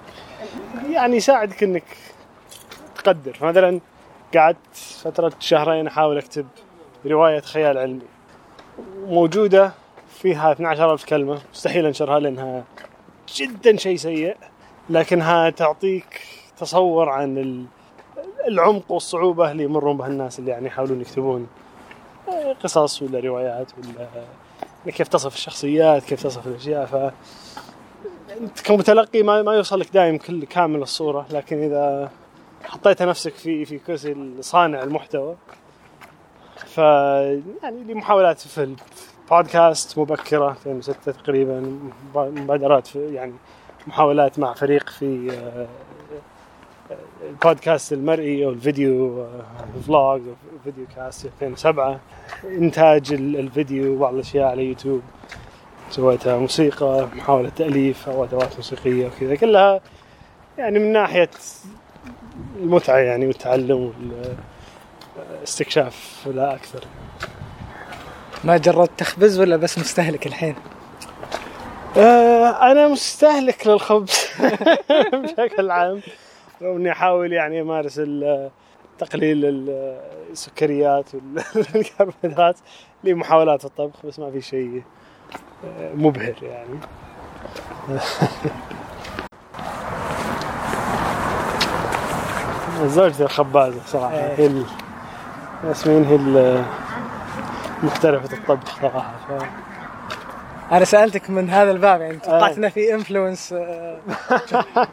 يعني 0.92 1.16
يساعدك 1.16 1.64
إنك 1.64 1.84
تقدر. 2.96 3.38
مثلا 3.42 3.80
قعدت 4.36 4.76
فترة 5.04 5.34
شهرين 5.40 5.88
أحاول 5.88 6.18
أكتب 6.18 6.48
رواية 7.06 7.40
خيال 7.40 7.78
علمي. 7.78 8.02
موجودة 9.08 9.72
فيها 10.22 10.52
12 10.52 10.94
ألف 10.94 11.06
كلمة. 11.06 11.42
مستحيل 11.54 11.86
أنشرها 11.86 12.20
لأنها 12.20 12.64
جدا 13.36 13.78
شيء 13.78 13.98
سيء 13.98 14.38
لكنها 14.90 15.50
تعطيك 15.50 16.22
تصور 16.58 17.10
عن 17.10 17.38
العمق 18.48 18.92
والصعوبة 18.92 19.52
اللي 19.52 19.64
يمرون 19.64 19.98
بها 19.98 20.08
الناس 20.08 20.40
اللي 20.40 20.52
يعني 20.52 20.68
يحاولون 20.68 21.02
يكتبون 21.02 21.48
قصص 22.64 23.02
ولا 23.02 23.20
روايات 23.20 23.72
ولا 23.78 24.92
كيف 24.92 25.08
تصف 25.08 25.34
الشخصيات 25.34 26.04
كيف 26.04 26.24
تصف 26.24 26.48
الأشياء 26.48 26.86
ف 26.86 26.96
أنت 28.42 28.62
كمتلقي 28.62 29.24
ما 29.24 29.54
يوصل 29.54 29.80
لك 29.80 29.94
دائم 29.94 30.18
كل 30.18 30.46
كامل 30.46 30.82
الصورة 30.82 31.26
لكن 31.32 31.64
إذا 31.64 32.12
حطيت 32.64 33.02
نفسك 33.02 33.34
في 33.34 33.66
في 33.66 33.78
كرسي 33.78 34.34
صانع 34.42 34.84
المحتوى 34.84 35.36
ف 36.56 36.78
يعني 36.78 37.84
لي 37.88 37.94
محاولات 37.94 38.40
في 38.40 38.76
البودكاست 39.32 39.98
مبكرة 39.98 40.54
في 40.54 40.70
2006 40.70 41.12
تقريبا 41.12 41.80
مبادرات 42.16 42.88
في 42.88 43.14
يعني 43.14 43.34
محاولات 43.88 44.40
مع 44.40 44.54
فريق 44.54 44.90
في 44.90 45.32
آه، 45.32 45.68
البودكاست 47.30 47.94
المرئي 47.94 48.46
أو 48.46 48.50
ال 48.50 48.63
video 48.63 49.26
vlog 49.88 50.22
أو 50.22 50.34
video 50.64 50.86
cast 50.96 51.22
في 51.22 51.46
2007 51.46 52.00
إنتاج 52.46 53.14
الفيديو 53.14 53.94
وبعض 53.94 54.14
الأشياء 54.14 54.48
على 54.48 54.64
يوتيوب. 54.66 55.02
سويتها 55.90 56.38
موسيقى 56.38 57.08
محاولة 57.16 57.50
تأليف 57.50 58.10
أو 58.10 58.24
أدوات 58.24 58.56
موسيقية 58.56 59.08
وكذا. 59.08 59.36
كلها 59.36 59.82
يعني 60.58 60.80
من 60.80 60.94
ناحية 60.94 61.30
المتعة 62.60 62.98
يعني 62.98 63.28
والتعلم 63.28 63.94
والاستكشاف 65.42 66.28
لا 66.34 66.56
أكثر. 66.56 66.84
ما 68.44 68.58
جربت 68.58 68.92
تخبز 68.98 69.40
ولا 69.40 69.56
بس 69.56 69.80
مستهلك 69.80 70.28
الحين؟ 70.28 70.56
آه، 71.98 72.72
أنا 72.72 72.88
مستهلك 72.88 73.68
للخبز 73.68 74.28
بشكل 75.14 75.72
عام. 75.72 76.02
لو 76.62 76.78
إني 76.78 76.92
أحاول 76.92 77.34
يعني 77.34 77.62
أمارس 77.62 78.00
ال- 78.00 78.52
تقليل 78.98 79.46
ال- 79.46 80.00
السكريات 80.32 81.10
والكربوهيدرات 81.76 82.58
لي 83.04 83.14
محاولات 83.14 83.60
في 83.60 83.66
الطبخ 83.66 84.06
بس 84.06 84.20
ما 84.20 84.32
في 84.32 84.42
شيء 84.42 84.84
آه، 85.66 85.94
مبهر 85.94 86.36
يعني 86.44 86.80
زوجتي 92.86 93.24
الخبازة 93.24 93.80
صراحة 93.86 94.14
إيه. 94.16 94.36
هي 94.38 94.46
ال- 94.48 94.66
ياسمين 95.64 96.04
هي 96.04 96.64
محترفة 97.84 98.38
الطبخ 98.38 98.82
صراحة 98.82 99.14
ف... 99.28 99.32
أنا 100.72 100.86
سألتك 100.86 101.30
من 101.30 101.50
هذا 101.50 101.72
الباب 101.72 102.02
يعني 102.02 102.18
توقعت 102.18 102.52
آه. 102.52 102.58
إنه 102.58 102.70
في 102.70 102.94
انفلونس 102.94 103.56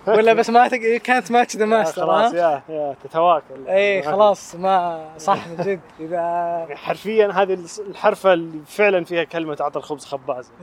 ولا 0.06 0.32
بس 0.32 0.50
ما 0.50 0.68
كانت 0.98 1.30
ماتش 1.30 1.56
ذا 1.56 1.64
ماستر 1.64 2.02
خلاص؟ 2.02 2.32
يا 2.32 2.62
يا 2.68 2.96
تتواكل 3.04 3.68
اي 3.68 4.02
خلاص 4.02 4.54
ما 4.54 5.04
صح 5.18 5.48
من 5.48 5.56
جد 5.56 5.80
إذا 6.00 6.16
يعني 6.68 6.76
حرفيا 6.76 7.30
هذه 7.32 7.58
الحرفة 7.88 8.32
اللي 8.32 8.60
فعلا 8.66 9.04
فيها 9.04 9.24
كلمة 9.24 9.56
أعطى 9.60 9.78
الخبز 9.78 10.04
خبازة 10.04 10.50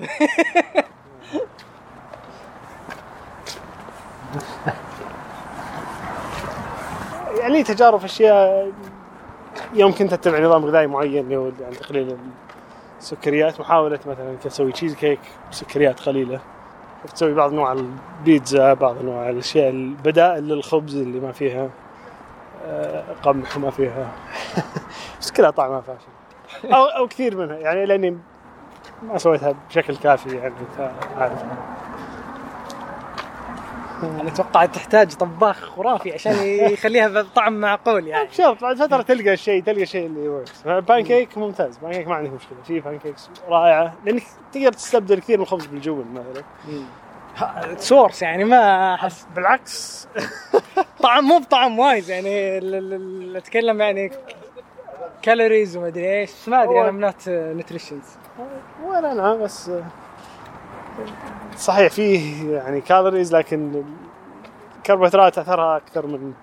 يعني 7.39 7.53
لي 7.53 7.63
تجارب 7.63 7.99
في 7.99 8.05
أشياء 8.05 8.71
يوم 9.73 9.91
كنت 9.91 10.13
أتبع 10.13 10.39
نظام 10.39 10.65
غذائي 10.65 10.87
معين 10.87 11.23
اللي 11.23 11.37
هو 11.37 11.51
يعني 11.61 11.75
تقليل 11.75 12.17
السكريات 13.03 13.59
محاولة 13.59 13.99
مثلا 14.07 14.35
تسوي 14.43 14.71
تشيز 14.71 14.95
كيك 14.95 15.19
بسكريات 15.51 15.99
قليلة. 15.99 16.39
تسوي 17.13 17.33
بعض 17.33 17.51
أنواع 17.51 17.71
البيتزا 17.71 18.73
بعض 18.73 18.97
أنواع 18.97 19.29
الأشياء 19.29 19.69
البدائل 19.69 20.47
للخبز 20.47 20.95
اللي 20.95 21.19
ما 21.19 21.31
فيها 21.31 21.69
آه، 22.65 23.03
قمح 23.23 23.57
وما 23.57 23.69
فيها. 23.71 24.11
بس 25.21 25.31
كلها 25.31 25.49
طعمها 25.49 25.81
فاشل. 25.81 26.73
أو 26.73 26.85
أو 26.85 27.07
كثير 27.07 27.37
منها. 27.37 27.57
يعني 27.57 27.85
لأني 27.85 28.17
ما 29.03 29.17
سويتها 29.17 29.55
بشكل 29.69 29.95
كافي 29.95 30.35
يعني 30.37 30.53
عارف 31.17 31.43
أنا 34.05 34.27
أتوقع 34.27 34.65
تحتاج 34.65 35.13
طباخ 35.13 35.75
خرافي 35.75 36.13
عشان 36.13 36.33
يخليها 36.43 37.21
بطعم 37.21 37.59
معقول 37.59 38.07
يعني. 38.07 38.29
شوف 38.37 38.61
بعد 38.61 38.77
فترة 38.77 39.01
تلقى 39.01 39.33
الشيء 39.33 39.63
تلقى 39.63 39.83
الشيء 39.83 40.05
اللي 40.05 40.27
works 40.27 40.61
pancake 40.63 41.37
ممتاز. 41.37 41.77
بان 41.77 41.91
كيك 41.91 42.07
ما 42.07 42.15
عندك 42.15 42.31
مشكلة. 42.31 42.57
في 42.67 42.79
pancakes 42.79 43.29
رائعة. 43.49 43.93
لأنك 44.05 44.23
تقدر 44.51 44.73
تستبدل 44.73 45.19
كثير 45.19 45.37
من 45.37 45.43
الخبز 45.43 45.65
بالجبن 45.65 46.05
مثلا. 46.13 46.43
source 47.77 48.21
يعني 48.21 48.43
ما 48.43 48.93
أحس. 48.93 49.27
بالعكس. 49.35 50.07
طعم 51.03 51.23
مو 51.23 51.39
بطعم 51.39 51.79
wise 51.79 52.11
يعني 52.11 52.57
أتكلم 53.37 53.81
يعني 53.81 54.11
calories 55.21 55.77
وما 55.77 55.87
أدري 55.87 56.19
إيش. 56.19 56.49
ما 56.49 56.63
أدري 56.63 56.81
أنا 56.81 56.91
I'm 56.91 57.10
not 57.10 57.29
nutritionist 57.29 58.17
ولا 58.85 59.11
أنا 59.11 59.35
بس 59.35 59.71
صحيح 61.57 61.91
فيه 61.91 62.51
يعني 62.51 62.81
calories 62.81 63.35
لكن 63.35 63.83
الكربوهيدرات 64.77 65.37
أثرها 65.37 65.77
أكثر 65.77 66.07
من 66.07 66.33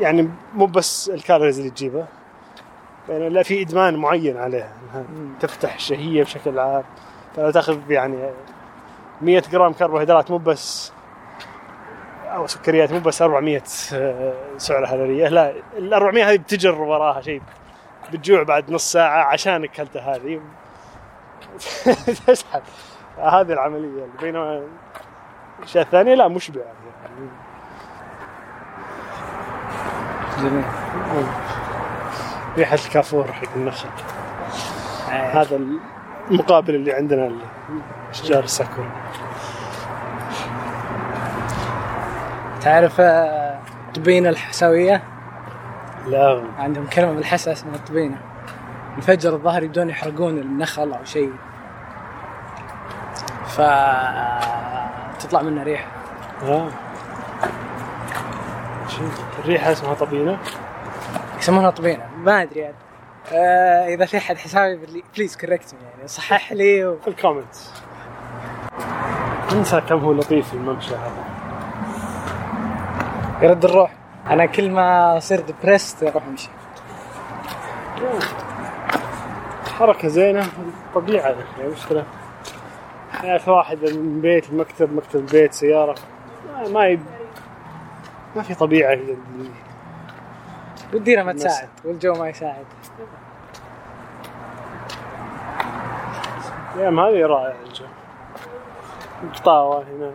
يعني 0.00 0.30
مو 0.54 0.66
بس 0.66 1.10
ال 1.10 1.15
calories 1.15 1.58
اللي 1.58 1.70
تجيبها 1.70 2.08
يعني 3.08 3.28
لا 3.28 3.42
في 3.42 3.62
إدمان 3.62 3.96
معين 3.96 4.36
عليها 4.36 4.72
تفتح 5.40 5.74
الشهيه 5.74 6.22
بشكل 6.22 6.58
عام. 6.58 6.84
فلو 7.36 7.50
تأخذ 7.50 7.90
يعني 7.90 8.30
100 9.22 9.42
جرام 9.52 9.72
كربوهيدرات 9.72 10.30
مو 10.30 10.38
بس 10.38 10.92
أو 12.24 12.46
سكريات 12.46 12.92
مو 12.92 12.98
بس 13.00 13.22
400 13.22 13.62
آه، 13.92 14.34
سعرة 14.58 14.86
حراريه 14.86 15.28
لا 15.28 15.52
ال 15.78 15.94
400 15.94 16.30
هذه 16.30 16.36
بتجر 16.36 16.80
وراها 16.80 17.20
شيء 17.20 17.42
بتجوع 18.12 18.42
بعد 18.42 18.70
نص 18.70 18.92
ساعة 18.92 19.24
عشان 19.24 19.64
أكلتها 19.64 20.16
هذه. 20.16 20.40
تسحب. 22.26 22.62
هذه 23.20 23.52
العملية. 23.52 24.06
بينما 24.20 24.62
الأشياء 25.58 25.84
الثانية 25.84 26.14
لا 26.14 26.28
مشبعه 26.28 26.62
يعني. 26.62 27.30
جميل. 30.38 30.64
ريحة 32.58 32.74
الكافور 32.74 33.32
حق 33.32 33.48
النخل. 33.56 33.88
هذا 35.10 35.60
المقابل 36.30 36.74
اللي 36.74 36.92
عندنا 36.92 37.32
اشجار 38.10 38.44
السكر 38.44 38.84
تعرف 42.60 43.00
آه، 43.00 43.58
طبينة 43.94 44.28
الحساوية؟ 44.28 45.02
لا. 46.06 46.42
عندهم 46.58 46.86
كلمة 46.86 47.12
بالحسا 47.12 47.52
اسمها 47.52 47.76
طبينة. 47.88 48.16
الفجر 48.96 49.32
الظهر 49.32 49.62
يبدون 49.62 49.90
يحرقون 49.90 50.38
النخل 50.38 50.92
أو 50.92 51.04
شيء. 51.04 51.32
ف 53.60 53.62
تطلع 55.22 55.42
منه 55.42 55.62
ريحة 55.62 55.86
آه. 56.42 56.68
شو 58.88 59.02
الريحة 59.38 59.72
اسمها 59.72 59.94
طبينة؟ 59.94 60.38
يسمونها 61.38 61.70
طبينة. 61.70 62.06
ما 62.16 62.42
أدري 62.42 62.60
يعني 62.60 62.74
آه 63.32 63.94
إذا 63.94 64.06
في 64.06 64.18
أحد 64.18 64.36
حساوي 64.36 64.78
please 65.16 65.36
correct 65.36 65.72
يعني. 65.72 66.08
صحح 66.08 66.52
لي 66.52 66.84
و... 66.84 66.98
في 66.98 67.08
ال 67.08 67.14
comment 67.14 67.54
انسى 69.52 69.80
كم 69.80 69.98
هو 69.98 70.12
لطيف 70.12 70.54
الممشى 70.54 70.94
هذا. 70.94 71.24
يرد 73.42 73.64
الروح. 73.64 73.92
أنا 74.30 74.46
كل 74.46 74.70
ما 74.70 75.16
أصير 75.16 75.40
depressed 75.40 76.02
أروح 76.02 76.26
أمشي. 76.26 76.48
حركة 79.78 80.08
زينة. 80.08 80.46
طبيعة. 80.94 81.34
يعني 81.58 81.72
مشكلة. 81.72 82.04
يا 83.24 83.36
أخي 83.36 83.50
واحد 83.50 83.78
من 83.84 84.20
بيت 84.20 84.50
المكتب 84.50 84.92
مكتب 84.92 85.20
البيت 85.20 85.52
سيارة. 85.52 85.94
ما 86.52 86.68
ما, 86.68 86.86
يب... 86.86 87.00
ما 88.36 88.42
في 88.42 88.54
طبيعة 88.54 88.92
اللي- 88.92 89.16
والديرة 90.92 91.22
ما. 91.22 91.32
تساعد 91.32 91.68
والجو 91.84 92.14
ما 92.14 92.28
يساعد. 92.28 92.64
الأيام 96.74 97.00
هذه 97.00 97.26
رائع 97.26 97.54
الجو. 97.66 97.84
قطاوه 99.34 99.82
هنا. 99.82 100.12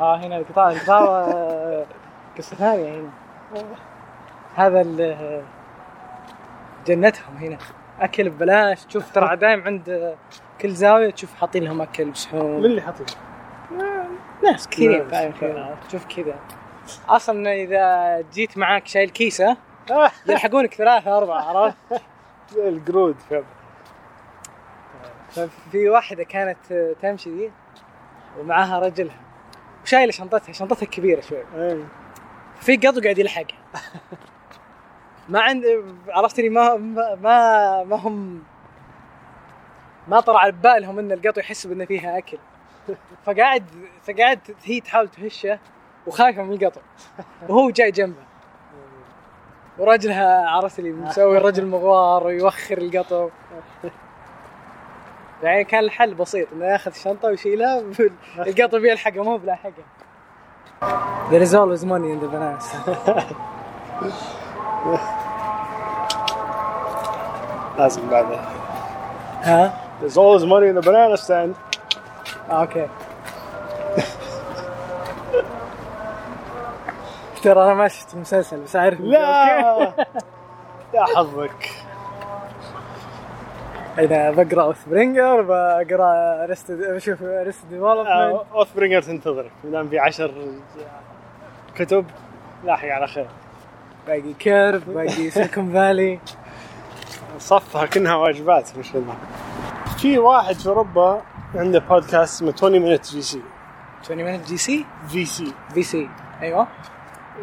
آه 0.00 0.16
هنا 0.16 0.36
القطاع 0.36 0.70
القطاع 0.70 1.00
آه، 1.04 1.84
قصة 2.38 2.56
ثانية 2.56 3.00
هنا. 3.00 3.10
هذا 4.56 4.80
ال- 4.80 5.42
جنتهم 6.86 7.36
هنا. 7.36 7.58
أكل 8.00 8.30
ببلاش 8.30 8.84
تشوف 8.84 9.10
ترى 9.12 9.36
دايم 9.36 9.62
عند 9.64 10.16
كل 10.60 10.70
زاوية 10.70 11.10
تشوف 11.10 11.34
حاطين 11.34 11.64
لهم 11.64 11.80
أكل 11.80 12.04
من 12.04 12.10
بسحوم 12.10 12.64
اللي 12.64 12.82
حاطين؟ 12.82 13.06
ناس 14.44 14.68
كثير. 14.68 15.08
دايم 15.08 15.32
تشوف 15.88 16.04
كذا 16.04 16.34
أصلا 17.08 17.52
إذا 17.54 18.20
جيت 18.32 18.58
معاك 18.58 18.86
شايل 18.86 19.10
كيسة 19.10 19.56
آه، 19.90 20.10
يلحقونك 20.28 20.74
ثلاثة 20.74 21.16
أربعة 21.18 21.42
عرفت؟ 21.42 21.76
القرود 22.56 23.16
في 23.28 23.42
ففي 25.30 25.88
واحدة 25.88 26.24
كانت 26.24 26.94
تمشي 27.02 27.30
دي 27.30 27.50
ومعاها 28.38 28.78
رجلها 28.78 29.16
وشايلة 29.84 30.12
شنطتها 30.12 30.52
شنطتها 30.52 30.86
كبيرة 30.86 31.20
شوي. 31.20 31.44
في 32.60 32.76
قط 32.76 32.98
قاعد 32.98 33.18
يلحق 33.18 33.44
ما 35.30 35.40
عند 35.40 35.64
عرفتني 36.08 36.48
ما 36.48 36.76
ما 36.76 37.84
ما, 37.84 37.96
هم 37.96 38.42
ما 40.08 40.20
طرى 40.20 40.36
على 40.36 40.52
بالهم 40.52 40.98
إن 40.98 41.12
القط 41.12 41.38
يحس 41.38 41.66
بإن 41.66 41.86
فيها 41.86 42.18
أكل. 42.18 42.38
فقاعد 43.26 43.64
فقاعد 44.02 44.40
هي 44.64 44.80
تحاول 44.80 45.08
تهشه 45.08 45.58
وخايفة 46.06 46.42
من 46.42 46.52
القط 46.52 46.82
وهو 47.48 47.70
جاي 47.70 47.90
جنبه. 47.90 48.22
ورجلها 49.78 50.48
عرفت 50.48 50.78
اللي 50.78 50.90
مسوي 50.90 51.38
الرجل 51.38 51.66
مغوار 51.66 52.26
ويوخر 52.26 52.78
القط 52.78 53.12
يعني 55.42 55.64
كان 55.64 55.84
الحل 55.84 56.14
بسيط 56.14 56.52
إنه 56.52 56.64
ياخذ 56.64 56.90
الشنطه 56.90 57.28
ويشيلها 57.28 57.82
القط 58.38 58.74
بيلحقه 58.74 59.22
مو 59.22 59.36
بلاحقه. 59.36 59.84
There 61.30 61.42
is 61.42 61.54
always 61.54 61.84
money 61.84 62.10
in 62.10 62.20
the 62.20 62.28
banana. 62.28 62.58
لازم 67.78 68.10
بعدها 68.10 68.44
ها 69.42 69.72
There's 70.00 70.16
always 70.16 70.44
money 70.44 70.68
in 70.68 70.74
the 70.74 70.82
banana 70.82 71.16
stand. 71.16 71.54
okay 72.50 72.88
ترى 77.42 77.62
أنا 77.62 77.74
ما 77.74 77.88
شفت 77.88 78.14
المسلسل 78.14 78.60
بس 78.60 78.76
أعرف 78.76 79.00
لا! 79.00 79.92
يا 80.94 81.04
حظك. 81.16 81.70
إذا 83.98 84.30
بقرأ 84.30 84.62
Oathbringer 84.62 85.42
بقرأ 85.42 86.46
Arrested 86.46 86.72
بشوف 86.72 87.22
Arrested 87.22 87.66
Development 87.70 88.08
Oathbringer 88.54 89.02
تنتظرك. 89.02 89.50
ما 89.64 89.70
دام 89.70 89.88
في 89.88 89.98
عشر 89.98 90.32
كتب 91.76 92.06
لاحق 92.64 92.88
على 92.88 93.06
خير. 93.06 93.26
باقي 94.06 94.32
Curb 94.32 94.88
باقي 94.88 95.30
Silicon 95.30 95.72
Valley. 95.72 96.20
صفها 97.38 97.86
كأنها 97.86 98.14
واجبات 98.14 98.78
مش 98.78 98.90
خدمة 98.90 99.14
في 99.98 100.18
واحد 100.18 100.54
في 100.54 100.66
أوروبا 100.68 101.22
عنده 101.54 101.78
بودكاست 101.78 102.14
اسمه 102.16 102.52
20 102.56 102.78
مينت 102.78 103.06
في 103.06 103.22
سي 103.22 103.42
20 104.04 104.18
minute 104.40 104.46
جي 104.48 104.56
سي 104.56 104.86
في 105.08 105.24
سي 105.24 105.52
في 105.74 105.82
سي 105.82 106.08
أيوه. 106.42 106.66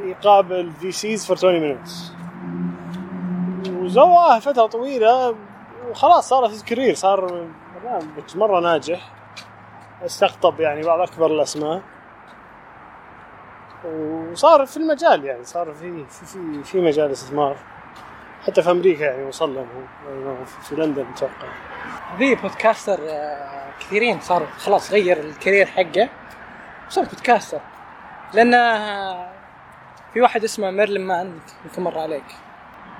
يقابل 0.05 0.71
VCs 0.71 1.25
for 1.25 1.37
20 1.37 1.59
minutes 1.59 2.11
وسواها 3.69 4.39
فترة 4.39 4.65
طويلة 4.65 5.35
وخلاص 5.89 6.29
صار 6.29 6.49
في 6.49 6.63
career 6.65 6.93
صار 6.95 7.47
برنامج 7.75 8.35
مرة 8.37 8.59
ناجح. 8.59 9.09
استقطب 10.05 10.59
يعني 10.59 10.83
بعض 10.83 10.99
أكبر 10.99 11.25
الأسماء. 11.25 11.81
وصار 13.85 14.65
في 14.65 14.77
المجال 14.77 15.25
يعني 15.25 15.43
صار 15.43 15.73
في 15.73 16.05
في 16.05 16.25
في, 16.25 16.63
في 16.63 16.81
مجال 16.81 17.11
استثمار. 17.11 17.57
حتى 18.47 18.61
في 18.61 18.71
أمريكا 18.71 19.03
يعني 19.03 19.23
وصل 19.23 19.55
له 19.55 19.67
هو 20.07 20.45
في 20.45 20.75
لندن 20.75 21.05
أتوقع 21.15 21.31
في 22.17 22.35
podcaster 22.35 22.99
آه، 23.09 23.69
كثيرين 23.79 24.19
صار 24.19 24.45
خلاص 24.57 24.91
غير 24.91 25.19
ال 25.19 25.26
career 25.26 25.65
حقه. 25.65 26.09
وصار 26.87 27.03
podcaster 27.05 27.59
لأنه 28.33 28.57
آه، 28.57 29.29
في 30.13 30.21
واحد 30.21 30.43
اسمه 30.43 30.71
ميرلين 30.71 31.07
مان 31.07 31.39
يمكن 31.65 31.81
مر 31.83 31.99
عليك. 31.99 32.23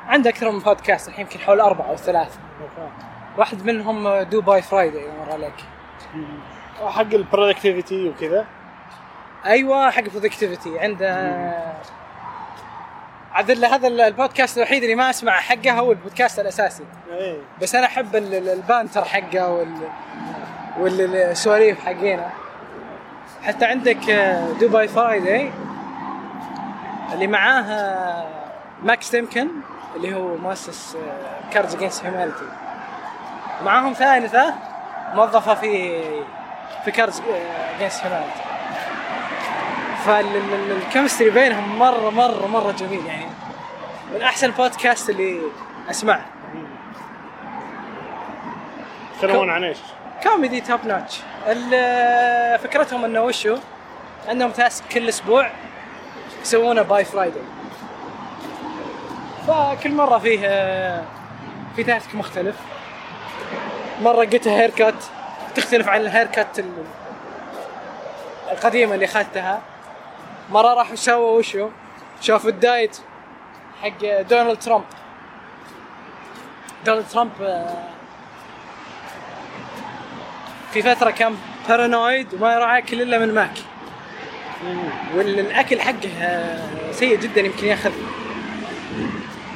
عنده 0.08 0.30
أكثر 0.30 0.52
من 0.52 0.60
بودكاست 0.60 1.08
الحين 1.08 1.26
يمكن 1.26 1.40
حول 1.40 1.60
أربعة 1.60 1.90
أو 1.90 1.96
ثلاثة. 1.96 2.40
واحد 3.38 3.66
منهم 3.66 4.22
Do 4.22 4.42
By 4.42 4.62
Friday 4.62 5.08
مر 5.20 5.32
عليك. 5.32 5.56
حق 6.86 7.14
ال 7.14 7.21
productivity 7.21 8.10
وكذا. 8.10 8.46
أيوه 9.46 9.90
حق 9.92 10.02
productivity 10.04 10.80
عنده 10.80 11.52
عدل 13.34 13.66
هذا 13.66 13.88
البودكاست 13.88 14.58
الوحيد 14.58 14.84
اللي 14.84 14.96
ما 14.96 15.10
أسمع 15.10 15.32
حقه 15.40 15.72
هو 15.72 15.92
البودكاست 15.92 16.40
الأساسي. 16.40 16.84
إيه. 17.12 17.38
بس 17.62 17.76
أنا 17.76 17.86
أحب 17.86 18.16
ال- 18.16 18.34
ال- 18.36 18.50
ال 18.50 18.58
banter 18.58 19.06
حقه 19.06 19.50
وال 19.50 19.90
والسواليف 20.80 21.86
حقينا. 21.86 22.30
حتى 23.44 23.66
عندك 23.66 24.10
آه، 24.10 24.52
Do 24.52 24.70
By 24.70 24.88
Friday 24.88 25.52
اللي 27.14 27.28
معاه 27.28 27.62
آه، 27.62 28.28
ماكس 28.84 29.12
تيمكن 29.12 29.48
اللي 29.96 30.16
هو 30.16 30.38
مؤسس 30.38 30.98
Cards 31.54 31.76
Against 31.76 32.06
Humanity 32.06 32.46
معاهم 33.66 33.94
ثالثة 33.94 34.54
موظفة 35.14 35.54
في 35.56 36.02
في 36.86 36.92
Cards 36.92 37.22
Against 37.78 38.04
Humanity 38.04 38.40
فال 40.08 40.30
chemistry 40.30 41.30
بينهم 41.30 41.80
مرة 41.80 42.10
مرة 42.10 42.48
مرة 42.48 42.72
جميل 42.72 43.06
يعني 43.06 43.26
من 44.14 44.22
أحسن 44.22 44.52
بودكاست 44.52 45.10
اللي 45.10 45.42
أسمعه. 45.90 46.26
يتكلمون 49.16 49.50
عن 49.50 49.64
إيش؟ 49.64 49.78
كوميدي 50.24 50.62
top 50.62 50.86
notch 50.86 51.20
فكرتهم 52.64 53.06
إنه 53.06 53.22
وشو؟ 53.22 53.58
عندهم 54.28 54.52
task 54.52 54.84
كل 54.92 55.10
أسبوع 55.10 55.50
يسوونه 56.42 56.82
by 56.82 57.06
Friday 57.06 57.42
فكل 59.48 59.92
مرة 59.92 60.18
فيه 60.18 60.40
في 61.76 61.84
task 61.84 62.16
مختلف. 62.16 62.56
مرة 64.02 64.26
قلت 64.26 64.48
haircut 64.48 64.94
تختلف 65.56 65.88
عن 65.88 66.02
ال 66.02 66.26
haircut 66.28 66.60
ال- 66.60 66.84
القديمة 68.52 68.94
اللي 68.96 69.06
أخذتها. 69.06 69.62
مرة 70.50 70.74
راحوا 70.74 70.96
سووا 70.96 71.38
وشو؟ 71.38 71.70
شافوا 72.22 72.50
ال 72.50 72.59
diet 72.59 72.98
حق 73.82 74.22
دونالد 74.30 74.60
ترامب. 74.60 74.84
دونالد 76.86 77.08
ترامب 77.08 77.32
آه، 77.42 77.84
في 80.74 80.82
فترة 80.82 81.12
كان 81.12 81.36
paranoid 81.70 82.34
وما 82.34 82.54
يروح 82.54 82.74
ياكل 82.74 83.02
إلا 83.02 83.20
من 83.20 83.34
ماك. 83.34 83.58
والاكل 85.16 85.82
حقه 85.82 86.10
آه، 86.22 86.92
سيء 86.92 87.20
جدا 87.20 87.42
يمكن 87.42 87.68
يأخذ. 87.68 87.92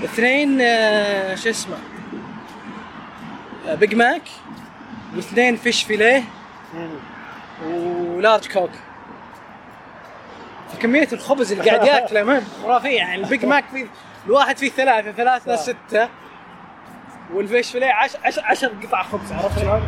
اثنين 0.03 0.61
آه، 0.61 1.35
شو 1.35 1.49
اسمه؟ 1.49 1.77
Big 3.67 3.95
Mac 3.95 4.21
واثنين 5.15 5.55
Fish 5.55 5.83
Filet 5.83 6.23
و 7.65 7.79
large 7.79 8.47
Coke 8.47 8.69
فكمية 10.73 11.07
الخبز 11.13 11.51
اللي 11.51 11.69
قاعد 11.69 11.87
ياكله 11.87 12.23
من 12.23 12.41
خرافية 12.63 12.97
يعني 12.97 13.23
ال 13.23 13.29
Big 13.29 13.45
Mac 13.51 13.63
فيه 13.73 13.87
الواحد 14.25 14.57
فيه 14.57 14.69
ثلاثة 14.69 15.11
ثلاثة 15.11 15.55
ستة. 15.55 16.09
وال 17.33 17.46
Fish 17.46 17.71
Filet 17.71 17.91
عش 17.91 18.15
عش 18.23 18.39
عشر 18.39 18.71
قطع 18.83 19.03
خبز 19.03 19.31
عرفت 19.31 19.59
شلون؟ 19.59 19.81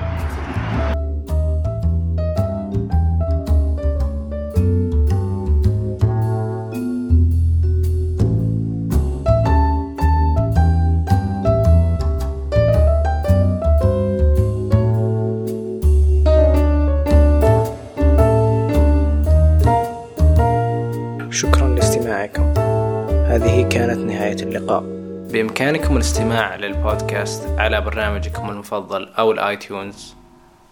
كانت 23.74 23.98
نهاية 23.98 24.36
اللقاء. 24.36 24.84
بإمكانكم 25.32 25.96
الاستماع 25.96 26.56
للبودكاست 26.56 27.60
على 27.60 27.82
برنامجكم 27.82 28.50
المفضل 28.50 29.10
أو 29.14 29.32
الآيتيونز 29.32 30.16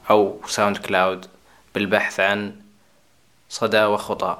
أو 0.10 0.40
ساوند 0.48 0.78
كلاود 0.78 1.26
بالبحث 1.76 2.20
عن 2.20 2.56
صدى 3.50 3.84
وخطى 3.84 4.38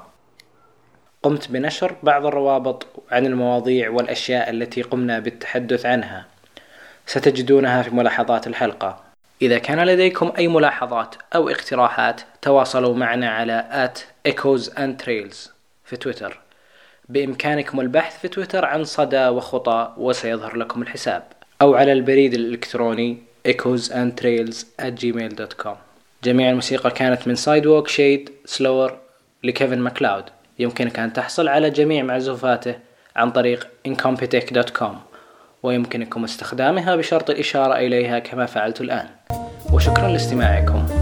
قمت 1.22 1.50
بنشر 1.50 1.94
بعض 2.02 2.26
الروابط 2.26 2.86
عن 3.10 3.26
المواضيع 3.26 3.90
والأشياء 3.90 4.50
التي 4.50 4.82
قمنا 4.82 5.18
بالتحدث 5.18 5.86
عنها. 5.86 6.26
ستجدونها 7.06 7.82
في 7.82 7.90
ملاحظات 7.90 8.46
الحلقة. 8.46 9.00
إذا 9.42 9.58
كان 9.58 9.86
لديكم 9.86 10.32
أي 10.38 10.48
ملاحظات 10.48 11.14
أو 11.34 11.48
اقتراحات 11.48 12.20
تواصلوا 12.42 12.94
معنا 12.94 13.30
على 13.30 13.88
at 13.88 14.28
echoes 14.30 14.66
and 14.66 15.04
trails 15.04 15.50
في 15.84 15.96
تويتر. 15.96 16.38
بإمكانكم 17.12 17.80
البحث 17.80 18.18
في 18.20 18.28
تويتر 18.28 18.64
عن 18.64 18.84
صدى 18.84 19.28
وخطى 19.28 19.92
وسيظهر 19.96 20.56
لكم 20.56 20.82
الحساب. 20.82 21.22
أو 21.62 21.74
على 21.74 21.92
البريد 21.92 22.34
الإلكتروني 22.34 23.18
echoes 23.48 23.88
and 23.88 24.22
trails 24.22 24.56
at 24.82 25.02
gmail.com 25.02 25.76
جميع 26.24 26.50
الموسيقى 26.50 26.90
كانت 26.90 27.28
من 27.28 27.34
Sidewalk 27.34 27.86
Shade 27.86 28.30
slower 28.44 28.96
لكيفن 29.44 29.78
ماكلاود. 29.78 30.24
يمكنك 30.58 30.98
أن 30.98 31.12
تحصل 31.12 31.48
على 31.48 31.70
جميع 31.70 32.02
معزوفاته 32.02 32.74
عن 33.16 33.30
طريق 33.30 33.68
incompetech.com 33.88 34.94
ويمكنكم 35.62 36.24
استخدامها 36.24 36.96
بشرط 36.96 37.30
الإشارة 37.30 37.74
إليها 37.74 38.18
كما 38.18 38.46
فعلت 38.46 38.80
الآن. 38.80 39.06
وشكرا 39.72 40.08
لاستماعكم. 40.08 41.01